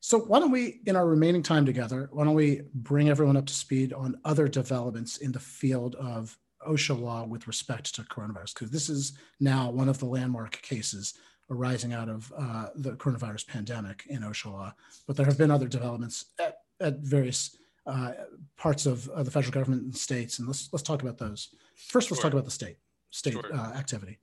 So 0.00 0.20
why 0.20 0.38
don't 0.38 0.52
we, 0.52 0.80
in 0.86 0.94
our 0.94 1.06
remaining 1.06 1.42
time 1.42 1.66
together, 1.66 2.08
why 2.12 2.24
don't 2.24 2.34
we 2.34 2.62
bring 2.74 3.08
everyone 3.08 3.36
up 3.36 3.46
to 3.46 3.54
speed 3.54 3.92
on 3.92 4.16
other 4.24 4.46
developments 4.46 5.16
in 5.16 5.32
the 5.32 5.40
field 5.40 5.96
of 5.96 6.38
OSHA 6.66 7.00
law 7.00 7.24
with 7.24 7.48
respect 7.48 7.94
to 7.94 8.02
coronavirus? 8.02 8.54
Because 8.54 8.70
this 8.70 8.88
is 8.88 9.18
now 9.40 9.70
one 9.70 9.88
of 9.88 9.98
the 9.98 10.06
landmark 10.06 10.62
cases 10.62 11.14
arising 11.50 11.92
out 11.92 12.08
of 12.08 12.32
uh, 12.36 12.68
the 12.74 12.92
coronavirus 12.92 13.46
pandemic 13.46 14.04
in 14.08 14.22
OSHA 14.22 14.52
law. 14.52 14.74
But 15.06 15.16
there 15.16 15.26
have 15.26 15.38
been 15.38 15.50
other 15.50 15.68
developments 15.68 16.26
at, 16.40 16.58
at 16.80 16.98
various 16.98 17.56
uh, 17.86 18.12
parts 18.56 18.86
of, 18.86 19.08
of, 19.10 19.24
the 19.24 19.30
federal 19.30 19.52
government 19.52 19.82
and 19.82 19.96
states, 19.96 20.38
and 20.40 20.48
let's 20.48 20.68
let's 20.72 20.82
talk 20.82 21.02
about 21.02 21.18
those. 21.18 21.54
First, 21.76 22.10
let's 22.10 22.20
talk 22.20 22.32
about 22.32 22.44
the 22.44 22.50
state 22.50 22.78
state 23.10 23.34
sure. 23.34 23.54
uh, 23.54 23.72
activity. 23.74 24.18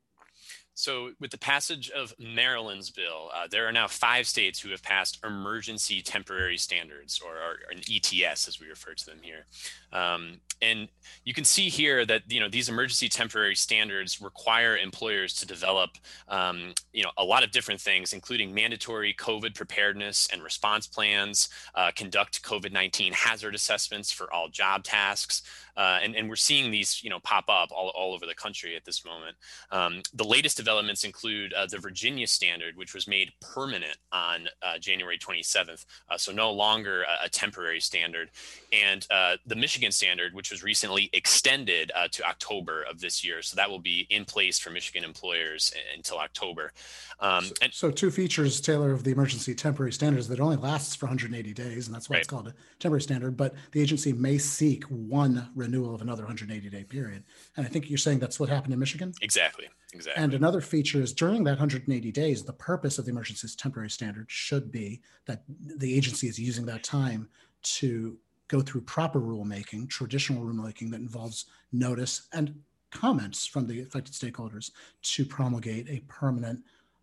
So, 0.76 1.12
with 1.20 1.30
the 1.30 1.38
passage 1.38 1.92
of 1.92 2.14
Maryland's 2.20 2.90
bill, 2.90 3.30
uh, 3.34 3.48
there 3.50 3.68
are 3.68 3.72
now 3.72 3.88
five 3.88 4.26
states 4.26 4.60
who 4.60 4.70
have 4.70 4.82
passed 4.82 5.20
emergency 5.24 6.02
temporary 6.02 6.58
standards, 6.58 7.22
or, 7.24 7.36
or 7.36 7.60
an 7.72 7.80
ETS 7.80 8.48
as 8.48 8.60
we 8.60 8.68
refer 8.68 8.94
to 8.94 9.06
them 9.06 9.20
here. 9.22 9.46
Um, 9.92 10.40
and 10.64 10.88
you 11.26 11.34
can 11.34 11.44
see 11.44 11.70
here 11.70 12.06
that 12.06 12.24
you 12.32 12.40
know 12.40 12.50
these 12.50 12.70
emergency 12.70 13.10
temporary 13.10 13.56
standards 13.56 14.22
require 14.22 14.78
employers 14.78 15.34
to 15.36 15.46
develop 15.46 15.92
um, 16.28 16.74
you 16.94 17.04
know 17.04 17.12
a 17.18 17.24
lot 17.24 17.44
of 17.44 17.52
different 17.52 17.82
things, 17.82 18.14
including 18.14 18.54
mandatory 18.54 19.14
COVID 19.14 19.54
preparedness 19.56 20.28
and 20.32 20.42
response 20.42 20.88
plans, 20.88 21.50
uh, 21.76 21.92
conduct 21.96 22.42
COVID-19 22.44 23.14
hazard 23.14 23.54
assessments 23.54 24.12
for 24.12 24.34
all 24.34 24.48
job 24.48 24.84
tasks, 24.84 25.44
uh, 25.76 26.00
and, 26.02 26.16
and 26.16 26.30
we're 26.30 26.36
seeing 26.36 26.72
these 26.72 27.04
you 27.04 27.10
know 27.10 27.20
pop 27.20 27.46
up 27.50 27.70
all, 27.72 27.90
all 27.90 28.14
over 28.14 28.26
the 28.26 28.36
country 28.36 28.76
at 28.76 28.86
this 28.86 29.06
moment. 29.06 29.36
Um, 29.70 30.02
the 30.14 30.24
latest 30.24 30.60
developments 30.64 31.04
include 31.04 31.52
uh, 31.54 31.66
the 31.66 31.78
Virginia 31.78 32.26
standard, 32.26 32.78
which 32.78 32.94
was 32.94 33.06
made 33.06 33.32
permanent 33.42 33.98
on 34.14 34.48
uh, 34.62 34.78
January 34.80 35.18
27th, 35.18 35.86
uh, 36.10 36.18
so 36.18 36.32
no 36.32 36.52
longer 36.52 37.04
a, 37.04 37.26
a, 37.26 37.30
temporary 37.30 37.82
standard, 37.82 38.30
and 38.72 39.06
uh, 39.12 39.36
the 39.46 39.56
Michigan 39.56 39.92
standard, 39.92 40.34
which 40.34 40.52
was 40.52 40.64
recently 40.64 41.10
extended 41.12 41.92
uh, 41.96 42.08
to 42.12 42.24
October 42.24 42.84
of 42.90 43.02
this 43.02 43.26
year. 43.26 43.42
So 43.42 43.56
that 43.58 43.70
will 43.70 43.80
be 43.80 44.08
in 44.10 44.24
place 44.24 44.58
for 44.58 44.70
Michigan 44.70 45.04
employers 45.04 45.74
until 45.96 46.18
October. 46.20 46.72
Um, 47.20 47.46
so, 47.46 47.54
and, 47.62 47.74
so, 47.74 47.92
two 47.92 48.12
features, 48.12 48.62
Taylor, 48.62 48.92
of 48.92 49.04
the 49.04 49.12
emergency 49.12 49.54
temporary 49.54 49.92
standards 49.92 50.28
that 50.30 50.40
only 50.40 50.56
lasts 50.56 50.96
for 50.96 51.08
180 51.08 51.54
days, 51.54 51.88
and 51.88 51.96
that's 51.96 52.10
why 52.10 52.16
right. 52.16 52.22
it's 52.22 52.30
called 52.30 52.48
a 52.48 52.54
temporary 52.80 53.02
standard. 53.02 53.36
But 53.36 53.54
the 53.72 53.82
agency 53.82 54.14
may 54.14 54.38
seek 54.38 54.86
one 54.86 55.50
renewal 55.56 55.94
of 55.94 56.02
another 56.02 56.24
180 56.24 56.70
day 56.70 56.84
period. 56.84 57.24
And 57.56 57.66
I 57.66 57.70
think 57.70 57.90
you're 57.90 57.98
saying 57.98 58.20
that's 58.20 58.40
what 58.40 58.50
happened 58.50 58.74
in 58.74 58.80
Michigan? 58.80 59.14
Exactly. 59.22 59.68
Exactly. 59.94 60.24
And 60.24 60.34
another 60.34 60.60
feature 60.60 61.02
is 61.02 61.14
during 61.14 61.44
that 61.44 61.52
180 61.52 62.12
days, 62.12 62.44
the 62.44 62.54
purpose 62.54 62.98
of 62.98 63.06
the 63.06 63.12
emergency 63.12 63.48
temporary 63.56 63.92
standard 63.92 64.26
should 64.30 64.72
be 64.72 65.02
that 65.26 65.44
the 65.48 65.96
agency 65.96 66.28
is 66.28 66.40
using 66.40 66.66
that 66.66 66.84
time 66.84 67.30
to 67.62 68.18
go 68.48 68.62
through 68.62 68.82
proper 68.82 69.20
rulemaking, 69.20 69.88
traditional 69.90 70.44
rulemaking 70.44 70.90
that 70.92 71.00
involves 71.00 71.46
notice 71.72 72.28
and 72.34 72.60
comments 72.92 73.46
from 73.46 73.68
the 73.68 73.82
affected 73.82 74.14
stakeholders 74.14 74.72
to 75.02 75.26
promulgate 75.26 75.90
a 75.90 76.00
permanent 76.08 76.60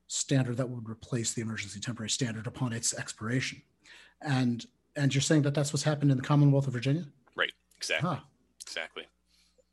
standard 0.07 0.57
that 0.57 0.69
would 0.69 0.89
replace 0.89 1.33
the 1.33 1.43
emergency 1.43 1.81
temporary 1.81 2.11
standard 2.11 2.47
upon 2.47 2.73
its 2.73 2.95
expiration. 2.95 3.63
And 4.23 4.67
and 4.97 5.15
you're 5.15 5.23
saying 5.23 5.43
that 5.43 5.55
that's 5.55 5.73
what's 5.73 5.85
happened 5.85 6.11
in 6.11 6.17
the 6.17 6.23
Commonwealth 6.23 6.67
of 6.67 6.73
Virginia? 6.73 7.07
Right. 7.37 7.53
Exactly. 7.77 8.11
Huh. 8.11 8.21
Exactly. 8.63 9.07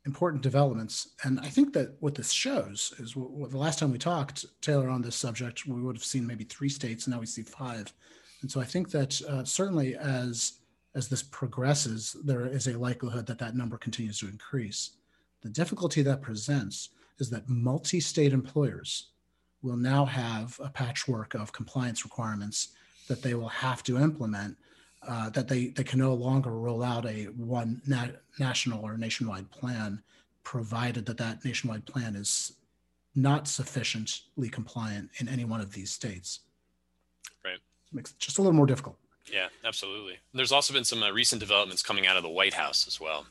Important 0.08 0.42
developments. 0.42 1.08
And 1.24 1.38
I 1.40 1.50
think 1.50 1.74
that 1.74 1.94
what 2.00 2.14
this 2.14 2.32
shows 2.32 2.94
is 2.98 3.12
the 3.12 3.58
last 3.58 3.78
time 3.78 3.92
we 3.92 3.98
talked, 3.98 4.46
Taylor, 4.62 4.88
on 4.88 5.02
this 5.02 5.16
subject, 5.16 5.66
we 5.66 5.82
would 5.82 5.96
have 5.96 6.04
seen 6.12 6.26
maybe 6.26 6.44
three 6.44 6.70
states, 6.70 7.04
and 7.04 7.12
now 7.12 7.20
we 7.20 7.26
see 7.26 7.42
five. 7.42 7.92
And 8.40 8.50
so 8.50 8.58
I 8.58 8.64
think 8.64 8.90
that 8.90 9.20
uh, 9.28 9.44
certainly 9.44 9.96
as 9.96 10.60
as 10.94 11.08
this 11.08 11.22
progresses, 11.22 12.16
there 12.24 12.46
is 12.46 12.68
a 12.68 12.78
likelihood 12.78 13.26
that 13.26 13.38
that 13.38 13.54
number 13.54 13.76
continues 13.76 14.18
to 14.20 14.28
increase. 14.28 14.92
The 15.42 15.50
difficulty 15.50 16.00
that 16.00 16.22
presents 16.22 16.88
is 17.18 17.28
that 17.28 17.46
multi 17.46 18.00
state 18.00 18.32
employers 18.32 19.10
will 19.60 19.76
now 19.76 20.06
have 20.06 20.58
a 20.64 20.70
patchwork 20.70 21.34
of 21.34 21.52
compliance 21.52 22.02
requirements 22.02 22.68
that 23.08 23.20
they 23.20 23.34
will 23.34 23.48
have 23.66 23.82
to 23.82 23.98
implement. 23.98 24.56
Uh, 25.06 25.30
that 25.30 25.46
they, 25.46 25.68
they 25.68 25.84
can 25.84 26.00
no 26.00 26.12
longer 26.12 26.50
roll 26.50 26.82
out 26.82 27.06
a 27.06 27.26
one 27.26 27.80
na- 27.86 28.08
national 28.38 28.84
or 28.84 28.96
nationwide 28.96 29.48
plan 29.50 30.02
provided 30.42 31.06
that 31.06 31.16
that 31.18 31.44
nationwide 31.44 31.86
plan 31.86 32.16
is 32.16 32.54
not 33.14 33.46
sufficiently 33.46 34.48
compliant 34.48 35.10
in 35.18 35.28
any 35.28 35.44
one 35.44 35.60
of 35.60 35.72
these 35.72 35.90
states. 35.90 36.40
Right. 37.44 37.58
Makes 37.92 38.12
it 38.12 38.18
just 38.18 38.38
a 38.38 38.42
little 38.42 38.56
more 38.56 38.66
difficult. 38.66 38.96
Yeah, 39.32 39.48
absolutely. 39.64 40.16
There's 40.34 40.52
also 40.52 40.72
been 40.72 40.84
some 40.84 41.02
uh, 41.02 41.10
recent 41.10 41.40
developments 41.40 41.82
coming 41.82 42.06
out 42.06 42.16
of 42.16 42.22
the 42.22 42.28
White 42.28 42.54
House 42.54 42.86
as 42.86 43.00
well. 43.00 43.26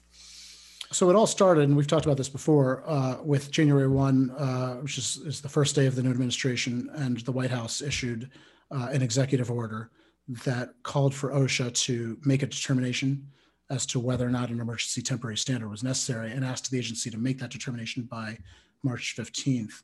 So 0.92 1.10
it 1.10 1.16
all 1.16 1.28
started, 1.28 1.66
and 1.66 1.76
we've 1.76 1.88
talked 1.88 2.06
about 2.06 2.18
this 2.18 2.30
before, 2.30 2.84
uh, 2.86 3.18
with 3.24 3.52
January 3.52 3.90
1, 3.90 4.30
uh, 4.32 4.74
which 4.76 4.98
is, 4.98 5.18
is 5.26 5.42
the 5.42 5.50
first 5.50 5.76
day 5.76 5.86
of 5.86 5.96
the 5.96 6.04
new 6.04 6.12
administration, 6.12 6.90
and 6.94 7.18
the 7.22 7.32
White 7.32 7.52
House 7.52 7.82
issued 7.82 8.30
uh, 8.72 8.90
an 8.92 9.02
executive 9.02 9.52
order 9.52 9.90
that 10.28 10.70
called 10.84 11.14
for 11.14 11.32
OSHA 11.32 11.74
to 11.74 12.18
make 12.26 12.44
a 12.44 12.48
determination 12.48 13.28
as 13.70 13.86
to 13.86 14.00
whether 14.00 14.26
or 14.26 14.30
not 14.30 14.50
an 14.50 14.60
emergency 14.60 15.02
temporary 15.02 15.38
standard 15.38 15.70
was 15.70 15.84
necessary 15.84 16.32
and 16.32 16.44
asked 16.44 16.70
the 16.72 16.78
agency 16.78 17.10
to 17.10 17.18
make 17.18 17.40
that 17.40 17.52
determination 17.52 18.04
by 18.04 18.38
March 18.84 19.16
15th. 19.18 19.84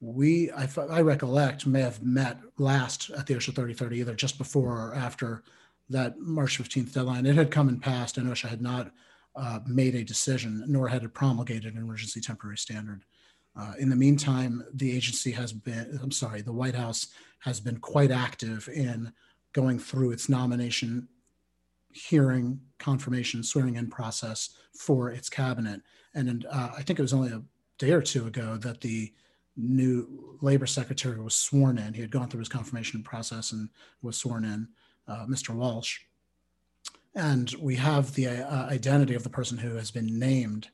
We, 0.00 0.50
I, 0.52 0.68
I 0.88 1.02
recollect, 1.02 1.66
may 1.66 1.82
have 1.82 2.02
met 2.02 2.38
last 2.56 3.10
at 3.10 3.26
the 3.26 3.34
OSHA 3.34 3.54
3030, 3.54 3.98
either 3.98 4.14
just 4.14 4.38
before 4.38 4.72
or 4.72 4.94
after 4.94 5.42
that 5.90 6.18
March 6.18 6.58
15th 6.58 6.92
deadline. 6.94 7.26
It 7.26 7.34
had 7.34 7.50
come 7.50 7.68
and 7.68 7.82
passed, 7.82 8.16
and 8.16 8.28
OSHA 8.28 8.48
had 8.48 8.62
not 8.62 8.92
uh, 9.36 9.60
made 9.66 9.94
a 9.94 10.04
decision, 10.04 10.64
nor 10.66 10.88
had 10.88 11.02
it 11.02 11.12
promulgated 11.12 11.74
an 11.74 11.82
emergency 11.82 12.20
temporary 12.20 12.56
standard. 12.56 13.04
Uh, 13.56 13.74
in 13.78 13.90
the 13.90 13.96
meantime, 13.96 14.64
the 14.72 14.96
agency 14.96 15.32
has 15.32 15.52
been, 15.52 15.98
I'm 16.02 16.12
sorry, 16.12 16.40
the 16.40 16.52
White 16.52 16.74
House 16.74 17.08
has 17.40 17.60
been 17.60 17.78
quite 17.78 18.10
active 18.10 18.68
in 18.68 19.12
going 19.52 19.78
through 19.78 20.12
its 20.12 20.28
nomination, 20.28 21.08
hearing, 21.92 22.60
confirmation, 22.78 23.42
swearing 23.42 23.76
in 23.76 23.88
process 23.88 24.50
for 24.76 25.10
its 25.10 25.28
cabinet. 25.28 25.80
And 26.14 26.46
uh, 26.50 26.70
I 26.76 26.82
think 26.82 26.98
it 26.98 27.02
was 27.02 27.12
only 27.12 27.32
a 27.32 27.42
day 27.78 27.92
or 27.92 28.02
two 28.02 28.26
ago 28.26 28.56
that 28.58 28.80
the 28.80 29.12
new 29.56 30.38
labor 30.40 30.66
secretary 30.66 31.20
was 31.20 31.34
sworn 31.34 31.78
in. 31.78 31.94
He 31.94 32.00
had 32.00 32.10
gone 32.10 32.28
through 32.28 32.40
his 32.40 32.48
confirmation 32.48 33.02
process 33.02 33.52
and 33.52 33.68
was 34.02 34.16
sworn 34.16 34.44
in, 34.44 34.68
uh, 35.08 35.26
Mr. 35.26 35.54
Walsh. 35.54 36.00
And 37.14 37.52
we 37.60 37.76
have 37.76 38.14
the 38.14 38.28
uh, 38.28 38.68
identity 38.68 39.14
of 39.14 39.24
the 39.24 39.30
person 39.30 39.58
who 39.58 39.74
has 39.74 39.90
been 39.90 40.18
named 40.18 40.68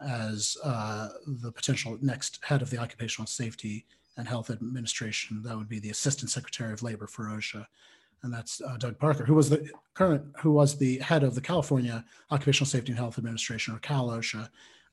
as 0.00 0.56
uh, 0.64 1.08
the 1.26 1.52
potential 1.52 1.98
next 2.00 2.40
head 2.42 2.62
of 2.62 2.70
the 2.70 2.78
Occupational 2.78 3.26
Safety 3.26 3.84
and 4.16 4.26
Health 4.26 4.50
Administration. 4.50 5.42
That 5.42 5.56
would 5.56 5.68
be 5.68 5.78
the 5.78 5.90
Assistant 5.90 6.30
Secretary 6.30 6.72
of 6.72 6.82
Labor 6.82 7.06
for 7.06 7.24
OSHA, 7.26 7.66
and 8.24 8.32
that's 8.32 8.60
uh, 8.60 8.76
Doug 8.78 8.98
Parker, 8.98 9.24
who 9.24 9.34
was 9.34 9.48
the 9.50 9.70
current, 9.94 10.24
who 10.40 10.50
was 10.50 10.76
the 10.76 10.98
head 10.98 11.22
of 11.22 11.34
the 11.34 11.40
California 11.40 12.04
Occupational 12.32 12.66
Safety 12.66 12.90
and 12.90 12.98
Health 12.98 13.18
Administration, 13.18 13.74
or 13.74 13.78
Cal 13.78 14.08
OSHA, 14.08 14.48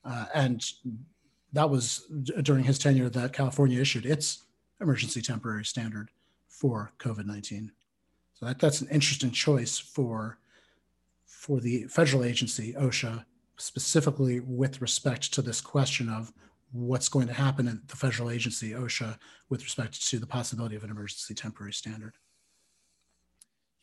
uh, 0.05 0.25
and 0.35 0.63
that 1.53 1.69
was 1.69 2.05
during 2.43 2.63
his 2.63 2.77
tenure 2.77 3.09
that 3.09 3.33
California 3.33 3.79
issued 3.81 4.05
its 4.05 4.43
emergency 4.79 5.21
temporary 5.21 5.65
standard 5.65 6.09
for 6.47 6.91
COVID 6.99 7.25
nineteen. 7.25 7.71
So 8.35 8.45
that, 8.45 8.59
that's 8.59 8.81
an 8.81 8.89
interesting 8.89 9.31
choice 9.31 9.79
for 9.79 10.37
for 11.25 11.59
the 11.59 11.85
federal 11.85 12.23
agency, 12.23 12.73
OSHA, 12.73 13.25
specifically 13.57 14.41
with 14.41 14.81
respect 14.81 15.33
to 15.33 15.41
this 15.41 15.61
question 15.61 16.09
of 16.09 16.31
what's 16.71 17.09
going 17.09 17.27
to 17.27 17.33
happen 17.33 17.67
at 17.67 17.87
the 17.87 17.95
federal 17.95 18.29
agency, 18.29 18.71
OSHA, 18.71 19.17
with 19.49 19.63
respect 19.63 20.07
to 20.09 20.19
the 20.19 20.27
possibility 20.27 20.75
of 20.75 20.83
an 20.83 20.91
emergency 20.91 21.33
temporary 21.33 21.73
standard. 21.73 22.13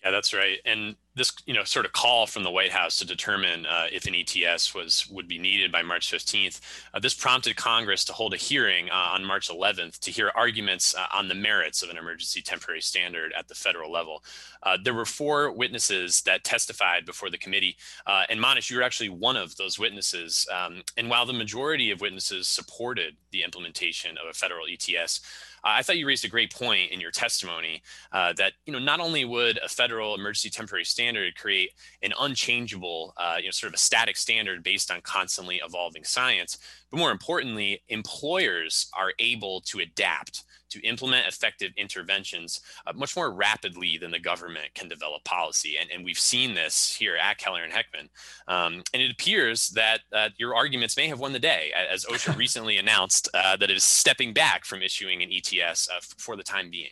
Yeah, 0.05 0.13
that's 0.13 0.33
right. 0.33 0.59
And 0.65 0.95
this, 1.17 1.33
you 1.45 1.53
know, 1.53 1.65
sort 1.65 1.85
of 1.85 1.93
call 1.93 2.29
from 2.29 2.45
the 2.45 2.53
White 2.53 2.71
House 2.71 2.99
to 2.99 3.05
determine 3.05 3.67
uh, 3.67 3.87
if 3.91 4.07
an 4.07 4.15
ETS 4.15 4.73
was 4.73 5.09
would 5.11 5.27
be 5.27 5.39
needed 5.39 5.73
by 5.73 5.83
March 5.83 6.13
15th. 6.13 6.61
Uh, 6.95 7.01
this 7.01 7.15
prompted 7.15 7.57
Congress 7.57 8.05
to 8.05 8.13
hold 8.13 8.33
a 8.33 8.37
hearing 8.37 8.89
uh, 8.91 9.11
on 9.13 9.25
March 9.25 9.49
11th 9.49 9.99
to 9.99 10.13
hear 10.13 10.31
arguments 10.37 10.95
uh, 10.95 11.07
on 11.13 11.27
the 11.27 11.35
merits 11.35 11.83
of 11.83 11.91
an 11.91 11.97
emergency 11.97 12.41
temporary 12.41 12.81
standard 12.81 13.33
at 13.37 13.49
the 13.49 13.57
federal 13.57 13.91
level. 13.91 14.23
Uh, 14.63 14.79
there 14.83 14.95
were 14.95 15.05
four 15.05 15.51
witnesses 15.51 16.23
that 16.23 16.45
testified 16.45 17.05
before 17.05 17.29
the 17.29 17.39
committee, 17.39 17.77
uh, 18.07 18.23
and 18.31 18.39
Manesh, 18.39 18.71
you 18.71 18.77
were 18.77 18.85
actually 18.85 19.09
one 19.09 19.37
of 19.37 19.57
those 19.57 19.81
witnesses. 19.81 20.47
Um, 20.55 20.83
and 20.97 21.11
while 21.11 21.27
the 21.27 21.33
majority 21.33 21.91
of 21.91 22.01
witnesses 22.01 22.47
supported 22.47 23.17
the 23.33 23.43
implementation 23.43 24.13
of 24.13 24.31
a 24.31 24.33
federal 24.33 24.67
ETS, 24.71 25.21
I 25.65 25.83
thought 25.83 25.99
you 25.99 26.07
raised 26.07 26.25
a 26.25 26.29
great 26.29 26.55
point 26.55 26.91
in 26.91 27.01
your 27.01 27.11
testimony 27.11 27.83
uh, 28.13 28.33
that 28.35 28.55
you 28.67 28.73
know 28.73 28.79
not 28.79 29.01
only 29.01 29.25
would 29.25 29.59
a 29.59 29.69
federal 29.69 30.15
emergency 30.15 30.51
temporary 30.51 30.85
standard 30.85 31.37
create 31.37 31.73
an 32.03 32.13
unchangeable, 32.19 33.15
uh, 33.17 33.37
you 33.39 33.47
know, 33.47 33.51
sort 33.51 33.69
of 33.69 33.75
a 33.75 33.79
static 33.79 34.17
standard 34.17 34.63
based 34.63 34.91
on 34.91 35.01
constantly 35.03 35.61
evolving 35.65 36.05
science, 36.05 36.59
but 36.91 36.99
more 36.99 37.11
importantly, 37.11 37.83
employers 37.89 38.91
are 38.97 39.13
able 39.19 39.61
to 39.63 39.81
adapt 39.81 40.45
to 40.71 40.81
implement 40.83 41.27
effective 41.27 41.73
interventions 41.77 42.61
uh, 42.87 42.93
much 42.95 43.17
more 43.17 43.33
rapidly 43.33 43.99
than 43.99 44.11
the 44.11 44.19
government 44.19 44.75
can 44.75 44.89
develop 44.89 45.25
policy. 45.25 45.77
And, 45.81 45.91
and 45.91 46.05
we've 46.05 46.19
seen 46.19 46.55
this 46.55 46.95
here 46.95 47.17
at 47.17 47.39
Keller 47.39 47.63
and 47.63 47.73
Heckman. 47.73 48.09
Um, 48.47 48.83
and 48.93 49.03
it 49.03 49.11
appears 49.11 49.69
that 49.71 50.01
uh, 50.13 50.31
your 50.37 50.55
arguments 50.55 50.97
may 50.97 51.09
have 51.09 51.21
won 51.21 51.33
the 51.33 51.39
day, 51.39 51.73
as 51.75 52.05
OSHA 52.05 52.37
recently 52.39 52.77
announced 52.77 53.29
uh, 53.35 53.57
that 53.57 53.71
it 53.71 53.77
is 53.77 53.85
stepping 53.85 54.33
back 54.33 54.65
from 54.65 54.83
issuing 54.83 55.23
an 55.23 55.31
ETS 55.33 55.89
uh, 55.89 56.01
for 56.17 56.37
the 56.37 56.43
time 56.43 56.71
being. 56.71 56.91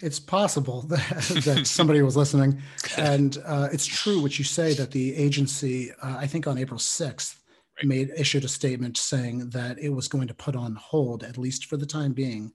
It's 0.00 0.18
possible 0.18 0.82
that, 0.88 1.20
that 1.44 1.66
somebody 1.66 2.02
was 2.02 2.16
listening. 2.16 2.60
And 2.98 3.38
uh, 3.46 3.68
it's 3.72 3.86
true 3.86 4.20
what 4.20 4.38
you 4.38 4.44
say 4.44 4.74
that 4.74 4.90
the 4.90 5.14
agency, 5.16 5.92
uh, 6.02 6.16
I 6.18 6.26
think 6.26 6.46
on 6.46 6.58
April 6.58 6.78
6th, 6.78 7.36
made 7.84 8.10
issued 8.16 8.44
a 8.44 8.48
statement 8.48 8.96
saying 8.96 9.50
that 9.50 9.78
it 9.78 9.88
was 9.88 10.08
going 10.08 10.28
to 10.28 10.34
put 10.34 10.54
on 10.54 10.74
hold, 10.74 11.24
at 11.24 11.38
least 11.38 11.66
for 11.66 11.76
the 11.76 11.86
time 11.86 12.12
being, 12.12 12.52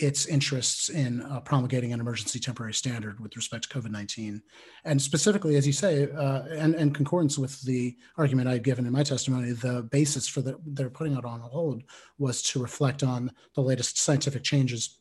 its 0.00 0.26
interests 0.26 0.88
in 0.88 1.22
uh, 1.22 1.40
promulgating 1.40 1.92
an 1.92 2.00
emergency 2.00 2.38
temporary 2.38 2.72
standard 2.72 3.20
with 3.20 3.36
respect 3.36 3.68
to 3.68 3.80
COVID 3.80 3.90
19. 3.90 4.42
And 4.84 5.00
specifically, 5.00 5.56
as 5.56 5.66
you 5.66 5.72
say, 5.72 6.10
uh, 6.10 6.42
and 6.56 6.74
in 6.74 6.92
concordance 6.92 7.38
with 7.38 7.60
the 7.62 7.96
argument 8.16 8.48
I've 8.48 8.62
given 8.62 8.86
in 8.86 8.92
my 8.92 9.02
testimony, 9.02 9.52
the 9.52 9.82
basis 9.82 10.26
for 10.26 10.40
the, 10.40 10.58
their 10.64 10.90
putting 10.90 11.16
it 11.16 11.24
on 11.24 11.40
hold 11.40 11.82
was 12.18 12.42
to 12.42 12.62
reflect 12.62 13.02
on 13.02 13.30
the 13.54 13.60
latest 13.60 13.98
scientific 13.98 14.42
changes 14.42 15.00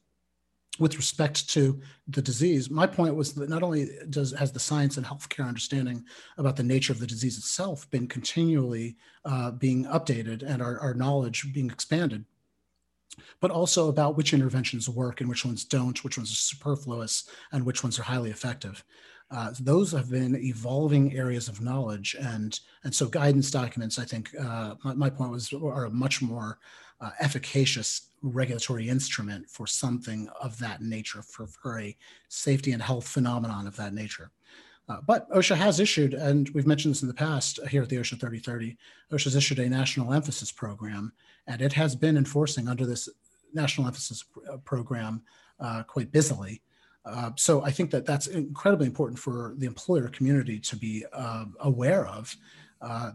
with 0.79 0.95
respect 0.97 1.49
to 1.49 1.81
the 2.07 2.21
disease. 2.21 2.69
My 2.69 2.87
point 2.87 3.15
was 3.15 3.33
that 3.33 3.49
not 3.49 3.63
only 3.63 3.89
does 4.09 4.31
has 4.33 4.51
the 4.51 4.59
science 4.59 4.97
and 4.97 5.05
healthcare 5.05 5.47
understanding 5.47 6.05
about 6.37 6.55
the 6.55 6.63
nature 6.63 6.93
of 6.93 6.99
the 6.99 7.07
disease 7.07 7.37
itself 7.37 7.89
been 7.89 8.07
continually 8.07 8.95
uh, 9.25 9.51
being 9.51 9.85
updated 9.85 10.43
and 10.43 10.61
our, 10.61 10.79
our 10.79 10.93
knowledge 10.93 11.51
being 11.53 11.69
expanded, 11.69 12.25
but 13.39 13.51
also 13.51 13.89
about 13.89 14.17
which 14.17 14.33
interventions 14.33 14.89
work 14.89 15.21
and 15.21 15.29
which 15.29 15.45
ones 15.45 15.65
don't, 15.65 16.03
which 16.03 16.17
ones 16.17 16.31
are 16.31 16.35
superfluous, 16.35 17.29
and 17.51 17.65
which 17.65 17.83
ones 17.83 17.99
are 17.99 18.03
highly 18.03 18.29
effective. 18.29 18.83
Uh, 19.31 19.53
those 19.59 19.91
have 19.91 20.09
been 20.09 20.35
evolving 20.37 21.15
areas 21.15 21.47
of 21.47 21.61
knowledge, 21.61 22.15
and 22.19 22.59
and 22.83 22.93
so 22.93 23.07
guidance 23.07 23.51
documents, 23.51 23.99
I 23.99 24.05
think, 24.05 24.31
uh, 24.39 24.75
my, 24.83 24.93
my, 24.95 25.09
point 25.09 25.31
was, 25.31 25.53
are 25.53 25.85
a 25.85 25.91
much 25.91 26.21
more 26.21 26.57
uh, 26.99 27.11
efficacious 27.19 28.07
regulatory 28.21 28.89
instrument 28.89 29.49
for 29.49 29.67
something 29.67 30.27
of 30.41 30.57
that 30.59 30.81
nature, 30.81 31.21
for, 31.21 31.47
for 31.47 31.79
a 31.79 31.95
safety 32.27 32.71
and 32.71 32.81
health 32.81 33.07
phenomenon 33.07 33.67
of 33.67 33.75
that 33.77 33.93
nature. 33.93 34.31
Uh, 34.89 34.99
but 35.05 35.29
OSHA 35.29 35.55
has 35.55 35.79
issued, 35.79 36.15
and 36.15 36.49
we've 36.49 36.65
mentioned 36.65 36.93
this 36.93 37.03
in 37.03 37.07
the 37.07 37.13
past 37.13 37.59
here 37.67 37.83
at 37.83 37.89
the 37.89 37.97
OSHA 37.97 38.19
3030, 38.19 38.75
OSHA's 39.11 39.35
issued 39.35 39.59
a 39.59 39.69
national 39.69 40.13
emphasis 40.13 40.51
program, 40.51 41.13
and 41.45 41.61
it 41.61 41.71
has 41.73 41.95
been 41.95 42.17
enforcing 42.17 42.67
under 42.67 42.87
this 42.87 43.07
national 43.53 43.85
emphasis 43.85 44.25
uh, 44.51 44.57
program 44.57 45.21
uh, 45.59 45.83
quite 45.83 46.11
busily. 46.11 46.61
Uh, 47.05 47.31
so 47.35 47.63
I 47.63 47.71
think 47.71 47.91
that 47.91 48.05
that's 48.05 48.27
incredibly 48.27 48.87
important 48.87 49.19
for 49.19 49.53
the 49.57 49.67
employer 49.67 50.09
community 50.09 50.59
to 50.59 50.75
be 50.75 51.05
uh, 51.13 51.45
aware 51.59 52.07
of. 52.07 52.35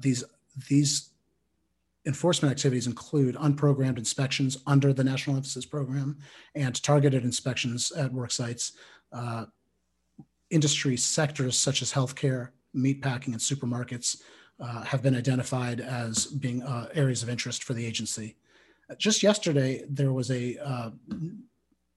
These 0.00 0.24
these 0.68 1.10
enforcement 2.06 2.52
activities 2.52 2.86
include 2.86 3.34
unprogrammed 3.34 3.98
inspections 3.98 4.58
under 4.66 4.92
the 4.92 5.02
national 5.02 5.36
emphasis 5.36 5.64
program 5.64 6.18
and 6.54 6.80
targeted 6.82 7.24
inspections 7.24 7.90
at 7.92 8.12
work 8.12 8.30
sites 8.30 8.72
industry 10.54 10.96
sectors 10.96 11.58
such 11.58 11.82
as 11.82 11.92
healthcare, 11.92 12.50
meatpacking, 12.74 13.34
and 13.34 13.38
supermarkets 13.38 14.22
uh, 14.60 14.82
have 14.82 15.02
been 15.02 15.16
identified 15.16 15.80
as 15.80 16.26
being 16.26 16.62
uh, 16.62 16.88
areas 16.94 17.22
of 17.22 17.28
interest 17.28 17.64
for 17.64 17.74
the 17.74 17.84
agency. 17.84 18.36
Just 18.98 19.22
yesterday, 19.22 19.84
there 19.88 20.12
was 20.12 20.30
a 20.30 20.56
uh, 20.58 20.90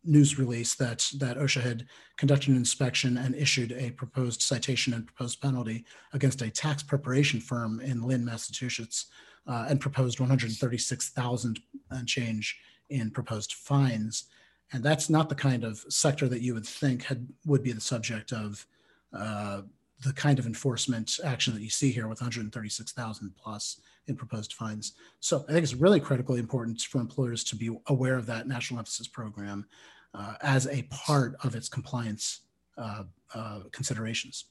news 0.03 0.39
release 0.39 0.73
that, 0.75 1.07
that 1.19 1.37
OSHA 1.37 1.61
had 1.61 1.85
conducted 2.17 2.49
an 2.49 2.55
inspection 2.55 3.17
and 3.17 3.35
issued 3.35 3.73
a 3.73 3.91
proposed 3.91 4.41
citation 4.41 4.93
and 4.93 5.05
proposed 5.05 5.39
penalty 5.39 5.85
against 6.13 6.41
a 6.41 6.49
tax 6.49 6.81
preparation 6.81 7.39
firm 7.39 7.79
in 7.81 8.01
Lynn, 8.01 8.25
Massachusetts, 8.25 9.07
uh, 9.45 9.65
and 9.69 9.79
proposed 9.79 10.19
136,000 10.19 11.59
and 11.91 12.07
change 12.07 12.57
in 12.89 13.11
proposed 13.11 13.53
fines 13.53 14.25
and 14.73 14.83
that's 14.83 15.09
not 15.09 15.29
the 15.29 15.35
kind 15.35 15.63
of 15.63 15.83
sector 15.89 16.27
that 16.27 16.41
you 16.41 16.53
would 16.53 16.65
think 16.65 17.03
had 17.03 17.27
would 17.45 17.63
be 17.63 17.71
the 17.71 17.81
subject 17.81 18.33
of 18.33 18.65
uh, 19.13 19.61
the 20.03 20.13
kind 20.13 20.39
of 20.39 20.45
enforcement 20.45 21.19
action 21.23 21.53
that 21.53 21.61
you 21.61 21.69
see 21.69 21.91
here 21.91 22.07
with 22.07 22.21
136,000 22.21 23.35
plus 23.35 23.81
in 24.07 24.15
proposed 24.15 24.53
fines. 24.53 24.93
So 25.19 25.45
I 25.47 25.53
think 25.53 25.63
it's 25.63 25.73
really 25.73 25.99
critically 25.99 26.39
important 26.39 26.81
for 26.81 26.99
employers 26.99 27.43
to 27.45 27.55
be 27.55 27.75
aware 27.87 28.15
of 28.15 28.25
that 28.27 28.47
national 28.47 28.79
emphasis 28.79 29.07
program 29.07 29.65
uh, 30.13 30.35
as 30.41 30.67
a 30.67 30.83
part 30.83 31.35
of 31.43 31.55
its 31.55 31.67
compliance 31.69 32.41
uh, 32.77 33.03
uh, 33.33 33.59
considerations. 33.71 34.45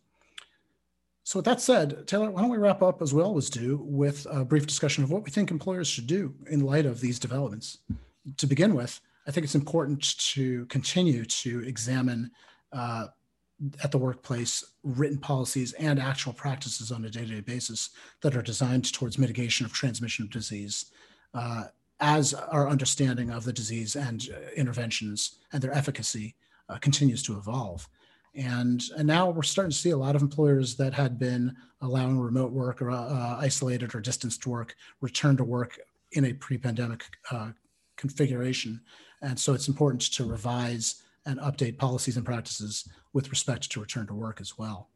So 1.23 1.41
with 1.41 1.47
that 1.47 1.61
said, 1.61 2.07
Taylor, 2.07 2.31
why 2.31 2.41
don't 2.41 2.51
we 2.51 2.59
wrap 2.59 2.83
up 2.83 3.03
as 3.03 3.13
we 3.13 3.23
always 3.23 3.51
do 3.51 3.81
with 3.83 4.27
a 4.31 4.45
brief 4.45 4.67
discussion 4.67 5.03
of 5.03 5.11
what 5.11 5.25
we 5.25 5.31
think 5.31 5.51
employers 5.51 5.89
should 5.89 6.07
do 6.07 6.35
in 6.49 6.61
light 6.61 6.87
of 6.87 7.01
these 7.01 7.19
developments. 7.19 7.79
To 8.37 8.47
begin 8.47 8.75
with, 8.75 9.01
I 9.27 9.31
think 9.33 9.45
it's 9.45 9.55
important 9.55 10.17
to 10.33 10.67
continue 10.67 11.25
to 11.25 11.61
examine 11.67 12.31
uh, 12.73 13.07
at 13.83 13.91
the 13.91 13.99
workplace 13.99 14.65
written 14.85 15.19
policies 15.19 15.73
and 15.75 15.99
actual 15.99 16.33
practices 16.33 16.93
on 16.93 17.05
a 17.05 17.11
day-to-day 17.11 17.41
basis 17.41 17.91
that 18.21 18.37
are 18.37 18.43
designed 18.43 18.93
towards 18.93 19.19
mitigation 19.19 19.65
of 19.65 19.73
transmission 19.73 20.25
of 20.25 20.31
disease 20.31 20.87
uh, 21.35 21.65
as 22.01 22.35
our 22.35 22.69
understanding 22.69 23.31
of 23.31 23.45
the 23.45 23.53
disease 23.53 23.97
and 23.97 24.29
uh, 24.33 24.51
interventions 24.57 25.39
and 25.53 25.63
their 25.63 25.75
efficacy 25.75 26.35
uh, 26.69 26.77
continues 26.79 27.23
to 27.23 27.37
evolve. 27.37 27.89
And, 28.35 28.83
and 28.99 29.07
now 29.07 29.31
we're 29.31 29.43
starting 29.43 29.71
to 29.71 29.77
see 29.77 29.91
a 29.91 29.97
lot 29.97 30.15
of 30.15 30.21
employers 30.21 30.77
that 30.77 30.93
had 30.93 31.19
been 31.19 31.57
allowing 31.81 32.21
remote 32.21 32.53
work 32.53 32.83
or 32.83 32.91
uh, 32.91 33.39
isolated 33.41 33.95
or 33.95 34.01
distanced 34.01 34.47
work 34.47 34.77
return 35.01 35.39
to 35.39 35.45
work 35.45 35.79
in 36.13 36.27
a 36.27 36.35
pre-pandemic 36.35 37.05
uh, 37.31 37.51
configuration 37.97 38.83
and 39.23 39.39
so 39.39 39.55
it's 39.55 39.69
important 39.69 40.03
to 40.13 40.25
revise 40.25 41.03
and 41.25 41.39
update 41.41 41.79
policies 41.79 42.17
and 42.17 42.25
practices 42.25 42.89
with 43.13 43.31
respect 43.31 43.71
to 43.71 43.81
return 43.81 44.07
to 44.07 44.15
work 44.15 44.41
as 44.41 44.57
well. 44.59 44.91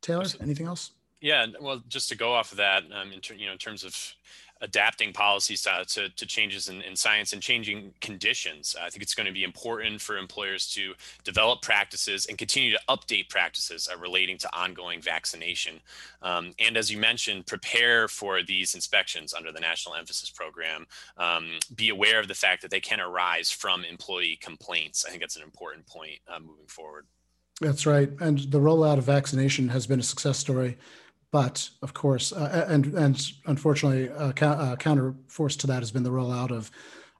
Taylor, 0.00 0.24
anything 0.40 0.66
else? 0.66 0.92
Yeah, 1.20 1.46
well, 1.60 1.82
just 1.88 2.08
to 2.10 2.14
go 2.14 2.32
off 2.32 2.52
of 2.52 2.58
that, 2.58 2.84
um, 2.92 3.12
in 3.12 3.20
ter- 3.20 3.34
you 3.34 3.46
know, 3.46 3.52
in 3.52 3.58
terms 3.58 3.84
of 3.84 4.14
adapting 4.60 5.12
policies 5.12 5.62
to, 5.62 5.84
to, 5.86 6.08
to 6.08 6.26
changes 6.26 6.68
in, 6.68 6.80
in, 6.82 6.96
science 6.96 7.32
and 7.32 7.42
changing 7.42 7.92
conditions. 8.00 8.74
I 8.80 8.88
think 8.88 9.02
it's 9.02 9.14
going 9.14 9.26
to 9.26 9.32
be 9.32 9.44
important 9.44 10.00
for 10.00 10.16
employers 10.16 10.70
to 10.72 10.94
develop 11.24 11.60
practices 11.62 12.26
and 12.26 12.38
continue 12.38 12.72
to 12.72 12.80
update 12.88 13.28
practices 13.28 13.88
uh, 13.92 13.98
relating 13.98 14.38
to 14.38 14.56
ongoing 14.56 15.00
vaccination. 15.00 15.80
Um, 16.22 16.52
and 16.58 16.76
as 16.76 16.90
you 16.90 16.98
mentioned, 16.98 17.46
prepare 17.46 18.08
for 18.08 18.42
these 18.42 18.74
inspections 18.74 19.34
under 19.34 19.52
the 19.52 19.60
National 19.60 19.94
Emphasis 19.94 20.30
Program. 20.30 20.86
Um, 21.18 21.58
be 21.74 21.90
aware 21.90 22.18
of 22.18 22.28
the 22.28 22.34
fact 22.34 22.62
that 22.62 22.70
they 22.70 22.80
can 22.80 23.00
arise 23.00 23.50
from 23.50 23.84
employee 23.84 24.38
complaints. 24.40 25.04
I 25.04 25.10
think 25.10 25.20
that's 25.20 25.36
an 25.36 25.42
important 25.42 25.86
point 25.86 26.18
uh, 26.28 26.38
moving 26.40 26.66
forward. 26.66 27.06
That's 27.60 27.86
right. 27.86 28.10
And 28.20 28.38
the 28.38 28.60
rollout 28.60 28.98
of 28.98 29.04
vaccination 29.04 29.68
has 29.70 29.86
been 29.86 30.00
a 30.00 30.02
success 30.02 30.38
story 30.38 30.76
but 31.36 31.68
of 31.82 31.92
course, 31.92 32.32
uh, 32.32 32.64
and 32.66 32.86
and 32.94 33.32
unfortunately, 33.44 34.08
uh, 34.08 34.28
uh, 34.28 34.76
counterforce 34.76 35.54
to 35.58 35.66
that 35.66 35.80
has 35.80 35.90
been 35.90 36.02
the 36.02 36.08
rollout 36.18 36.50
of 36.50 36.70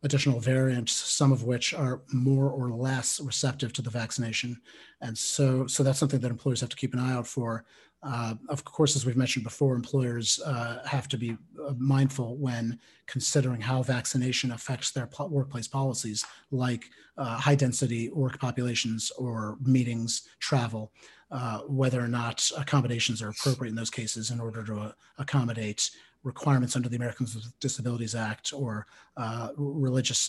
additional 0.05 0.41
variants, 0.41 0.93
some 0.93 1.33
of 1.33 1.43
which 1.43 1.75
are 1.75 2.01
more 2.15 2.49
or 2.49 2.71
less 2.71 3.21
receptive 3.21 3.75
to 3.75 3.83
the 3.83 3.91
vaccination, 3.91 4.59
and 5.03 5.19
so 5.19 5.67
so 5.67 5.83
that's 5.83 5.99
something 5.99 6.21
that 6.21 6.31
employers 6.31 6.63
have 6.63 6.71
to 6.71 6.77
keep 6.77 6.95
an 6.95 6.99
eye 6.99 7.13
out 7.13 7.27
for. 7.27 7.67
Uh, 8.03 8.35
of 8.49 8.65
course, 8.65 8.95
as 8.95 9.07
we've 9.07 9.17
mentioned 9.17 9.45
before, 9.45 9.75
employers 9.75 10.41
uh, 10.45 10.79
have 10.87 11.09
to 11.09 11.17
be 11.17 11.37
uh, 11.67 11.73
mindful 11.79 12.37
when 12.37 12.79
considering 13.07 13.61
how 13.61 13.83
vaccination 13.83 14.53
affects 14.53 14.91
their 14.91 15.07
po- 15.07 15.27
workplace 15.27 15.67
policies, 15.67 16.25
like 16.51 16.85
uh, 17.17 17.37
high 17.37 17.55
density 17.55 18.11
work 18.11 18.39
populations 18.39 19.11
or 19.19 19.57
meetings, 19.63 20.29
travel 20.41 20.93
uh, 21.31 21.61
whether 21.61 22.01
or 22.01 22.07
not 22.09 22.49
accommodations 22.57 23.21
are 23.23 23.31
appropriate 23.31 23.71
in 23.71 23.77
those 23.77 23.91
cases 23.91 24.31
in 24.31 24.39
order 24.39 24.63
to 24.63 24.79
uh, 24.79 24.93
accommodate 25.19 25.91
requirements 26.23 26.77
under 26.77 26.89
the 26.89 26.97
Americans 26.97 27.35
with 27.35 27.59
Disabilities 27.61 28.15
Act 28.15 28.53
or 28.53 28.87
religious 29.57 30.29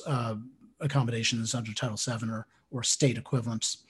accommodations 0.80 1.56
under 1.56 1.74
Title 1.74 1.98
VII 1.98 2.30
or, 2.30 2.48
or 2.72 2.84
state 2.84 3.18
equivalents. 3.18 3.84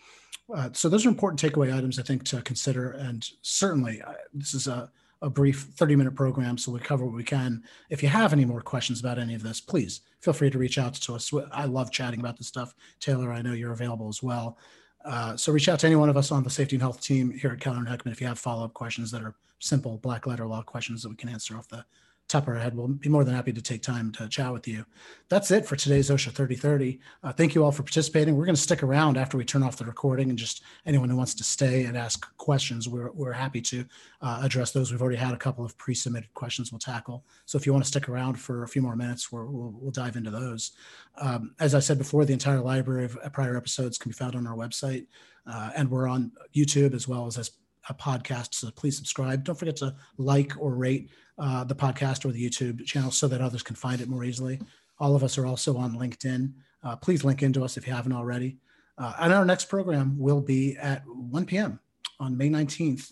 Uh, 0.53 0.69
so 0.73 0.88
those 0.88 1.05
are 1.05 1.10
important 1.10 1.39
takeaway 1.39 1.75
items 1.75 1.99
I 1.99 2.03
think 2.03 2.23
to 2.25 2.41
consider. 2.41 2.91
And 2.91 3.29
certainly 3.41 4.01
uh, 4.01 4.13
this 4.33 4.53
is 4.53 4.67
a, 4.67 4.89
a 5.21 5.29
brief 5.29 5.67
30 5.75 5.95
minute 5.95 6.15
program, 6.15 6.57
so 6.57 6.71
we 6.71 6.79
cover 6.79 7.05
what 7.05 7.15
we 7.15 7.23
can. 7.23 7.63
If 7.89 8.01
you 8.01 8.10
have 8.10 8.33
any 8.33 8.45
more 8.45 8.62
questions 8.62 8.99
about 8.99 9.19
any 9.19 9.36
of 9.36 9.43
this, 9.43 9.60
please 9.60 10.01
feel 10.21 10.33
free 10.33 10.49
to 10.49 10.57
reach 10.57 10.77
out 10.77 10.93
to 10.93 11.15
us. 11.15 11.31
I 11.51 11.65
love 11.65 11.91
chatting 11.91 12.19
about 12.19 12.38
this 12.38 12.47
stuff. 12.47 12.73
Taylor, 12.99 13.31
I 13.31 13.41
know 13.41 13.53
you're 13.53 13.73
available 13.73 14.07
as 14.07 14.23
well. 14.23 14.57
Uh, 15.03 15.38
so 15.38 15.51
reach 15.51 15.69
out 15.69 15.79
to 15.79 15.88
any 15.88 15.95
one 15.95 16.10
of 16.10 16.17
us 16.17 16.31
on 16.31 16.43
the 16.43 16.49
safety 16.49 16.75
and 16.75 16.81
health 16.83 17.01
team 17.01 17.31
here 17.31 17.51
at 17.51 17.60
Keller 17.60 17.77
and 17.77 17.88
Heckman 17.88 18.12
if 18.12 18.19
you 18.19 18.27
have 18.27 18.39
follow-up 18.39 18.73
questions 18.73 19.12
that 19.12 19.21
are 19.21 19.36
simple 19.60 19.97
black 19.97 20.27
letter 20.27 20.45
law 20.45 20.62
questions 20.62 21.01
that 21.01 21.10
we 21.10 21.15
can 21.15 21.29
answer 21.29 21.57
off 21.57 21.67
the 21.67 21.86
our 22.35 22.55
head. 22.55 22.75
We'll 22.75 22.87
be 22.87 23.09
more 23.09 23.23
than 23.23 23.33
happy 23.33 23.53
to 23.53 23.61
take 23.61 23.81
time 23.81 24.11
to 24.13 24.27
chat 24.27 24.51
with 24.51 24.67
you. 24.67 24.85
That's 25.29 25.51
it 25.51 25.65
for 25.65 25.75
today's 25.75 26.09
OSHA 26.09 26.31
3030. 26.31 26.99
Uh, 27.23 27.31
thank 27.31 27.55
you 27.55 27.63
all 27.63 27.71
for 27.71 27.83
participating. 27.83 28.35
We're 28.35 28.45
going 28.45 28.55
to 28.55 28.61
stick 28.61 28.83
around 28.83 29.17
after 29.17 29.37
we 29.37 29.45
turn 29.45 29.63
off 29.63 29.77
the 29.77 29.85
recording 29.85 30.29
and 30.29 30.37
just 30.37 30.63
anyone 30.85 31.09
who 31.09 31.15
wants 31.15 31.33
to 31.35 31.43
stay 31.43 31.85
and 31.85 31.97
ask 31.97 32.35
questions, 32.37 32.89
we're, 32.89 33.11
we're 33.11 33.31
happy 33.31 33.61
to 33.61 33.85
uh, 34.21 34.41
address 34.43 34.71
those. 34.71 34.91
We've 34.91 35.01
already 35.01 35.17
had 35.17 35.33
a 35.33 35.37
couple 35.37 35.63
of 35.63 35.77
pre-submitted 35.77 36.33
questions 36.33 36.71
we'll 36.71 36.79
tackle. 36.79 37.23
So 37.45 37.57
if 37.57 37.65
you 37.65 37.71
want 37.71 37.85
to 37.85 37.89
stick 37.89 38.09
around 38.09 38.35
for 38.35 38.63
a 38.63 38.67
few 38.67 38.81
more 38.81 38.95
minutes, 38.95 39.31
we 39.31 39.39
will 39.39 39.73
we'll 39.79 39.91
dive 39.91 40.15
into 40.15 40.31
those. 40.31 40.71
Um, 41.19 41.55
as 41.59 41.73
I 41.75 41.79
said 41.79 41.97
before, 41.97 42.25
the 42.25 42.33
entire 42.33 42.59
library 42.59 43.05
of 43.05 43.17
prior 43.31 43.55
episodes 43.55 43.97
can 43.97 44.09
be 44.09 44.15
found 44.15 44.35
on 44.35 44.45
our 44.47 44.55
website. 44.55 45.07
Uh, 45.49 45.71
and 45.77 45.89
we're 45.89 46.09
on 46.09 46.31
YouTube 46.53 46.93
as 46.93 47.07
well 47.07 47.25
as 47.25 47.37
as 47.37 47.51
podcast. 47.93 48.56
So 48.56 48.71
please 48.71 48.97
subscribe. 48.97 49.43
Don't 49.43 49.58
forget 49.58 49.76
to 49.78 49.95
like 50.17 50.54
or 50.60 50.76
rate 50.76 51.10
uh, 51.38 51.63
the 51.63 51.76
podcast 51.76 52.26
or 52.26 52.32
the 52.32 52.50
YouTube 52.50 52.86
channel 52.86 53.12
so 53.12 53.28
that 53.28 53.41
others 53.41 53.63
can 53.63 53.76
find 53.76 54.02
it 54.02 54.10
more 54.10 54.23
easily. 54.23 54.60
All 55.00 55.15
of 55.15 55.23
us 55.23 55.38
are 55.38 55.45
also 55.45 55.78
on 55.78 55.93
LinkedIn. 55.93 56.54
Uh, 56.84 56.95
please 56.95 57.23
link 57.23 57.43
into 57.43 57.63
us 57.63 57.78
if 57.78 57.88
you 57.88 57.93
haven't 57.93 58.13
already. 58.13 58.58
Uh, 58.97 59.13
and 59.19 59.34
our 59.34 59.45
next 59.45 59.65
program 59.65 60.17
will 60.17 60.41
be 60.41 60.76
at 60.78 61.04
1 61.08 61.45
p.m. 61.45 61.80
on 62.19 62.36
May 62.36 62.50
19th, 62.50 63.12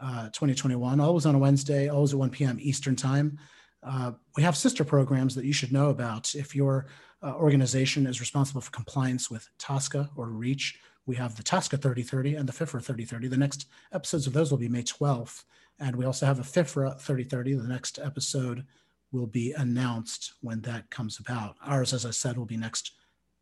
uh, 0.00 0.24
2021, 0.26 1.00
always 1.00 1.24
on 1.24 1.34
a 1.34 1.38
Wednesday, 1.38 1.88
always 1.88 2.12
at 2.12 2.18
1 2.18 2.30
p.m. 2.30 2.58
Eastern 2.60 2.94
Time. 2.94 3.38
Uh, 3.82 4.12
we 4.36 4.42
have 4.42 4.56
sister 4.56 4.84
programs 4.84 5.34
that 5.34 5.44
you 5.44 5.52
should 5.52 5.72
know 5.72 5.90
about. 5.90 6.34
If 6.34 6.54
your 6.54 6.86
uh, 7.22 7.34
organization 7.36 8.06
is 8.06 8.20
responsible 8.20 8.60
for 8.60 8.70
compliance 8.70 9.30
with 9.30 9.48
TSCA 9.58 10.10
or 10.16 10.28
REACH, 10.28 10.78
we 11.06 11.16
have 11.16 11.36
the 11.36 11.42
TSCA 11.42 11.80
3030 11.80 12.36
and 12.36 12.48
the 12.48 12.52
FIFRA 12.52 12.82
3030. 12.82 13.28
The 13.28 13.36
next 13.36 13.66
episodes 13.92 14.26
of 14.26 14.32
those 14.32 14.50
will 14.50 14.58
be 14.58 14.68
May 14.68 14.82
12th. 14.82 15.44
And 15.78 15.96
we 15.96 16.04
also 16.04 16.26
have 16.26 16.38
a 16.38 16.42
FIFRA 16.42 17.00
3030. 17.00 17.54
The 17.54 17.68
next 17.68 17.98
episode 17.98 18.64
will 19.12 19.26
be 19.26 19.52
announced 19.52 20.34
when 20.40 20.60
that 20.62 20.90
comes 20.90 21.18
about. 21.18 21.56
Ours, 21.64 21.92
as 21.92 22.06
I 22.06 22.10
said, 22.10 22.36
will 22.36 22.46
be 22.46 22.56
next 22.56 22.92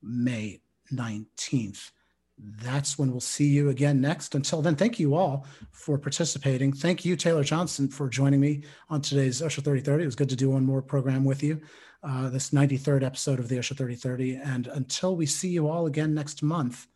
May 0.03 0.61
19th. 0.93 1.91
That's 2.39 2.99
when 2.99 3.11
we'll 3.11 3.21
see 3.21 3.47
you 3.47 3.69
again 3.69 4.01
next. 4.01 4.35
Until 4.35 4.63
then, 4.63 4.75
thank 4.75 4.99
you 4.99 5.15
all 5.15 5.47
for 5.71 5.99
participating. 5.99 6.73
Thank 6.73 7.05
you, 7.05 7.15
Taylor 7.15 7.45
Johnson, 7.45 7.89
for 7.89 8.09
joining 8.09 8.41
me 8.41 8.65
on 8.89 9.01
today's 9.01 9.41
OSHA 9.41 9.63
3030. 9.63 10.03
It 10.03 10.07
was 10.07 10.17
good 10.17 10.31
to 10.31 10.37
do 10.37 10.51
one 10.51 10.65
more 10.65 10.83
program 10.83 11.25
with 11.25 11.43
you, 11.43 11.61
uh, 12.03 12.31
this 12.31 12.51
93rd 12.51 13.05
episode 13.05 13.39
of 13.39 13.49
the 13.49 13.59
OSHA 13.59 13.77
3030. 13.77 14.37
And 14.37 14.67
until 14.69 15.15
we 15.15 15.27
see 15.27 15.51
you 15.51 15.69
all 15.69 15.87
again 15.87 16.15
next 16.15 16.43
month, 16.43 16.87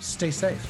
Stay 0.00 0.30
safe. 0.30 0.66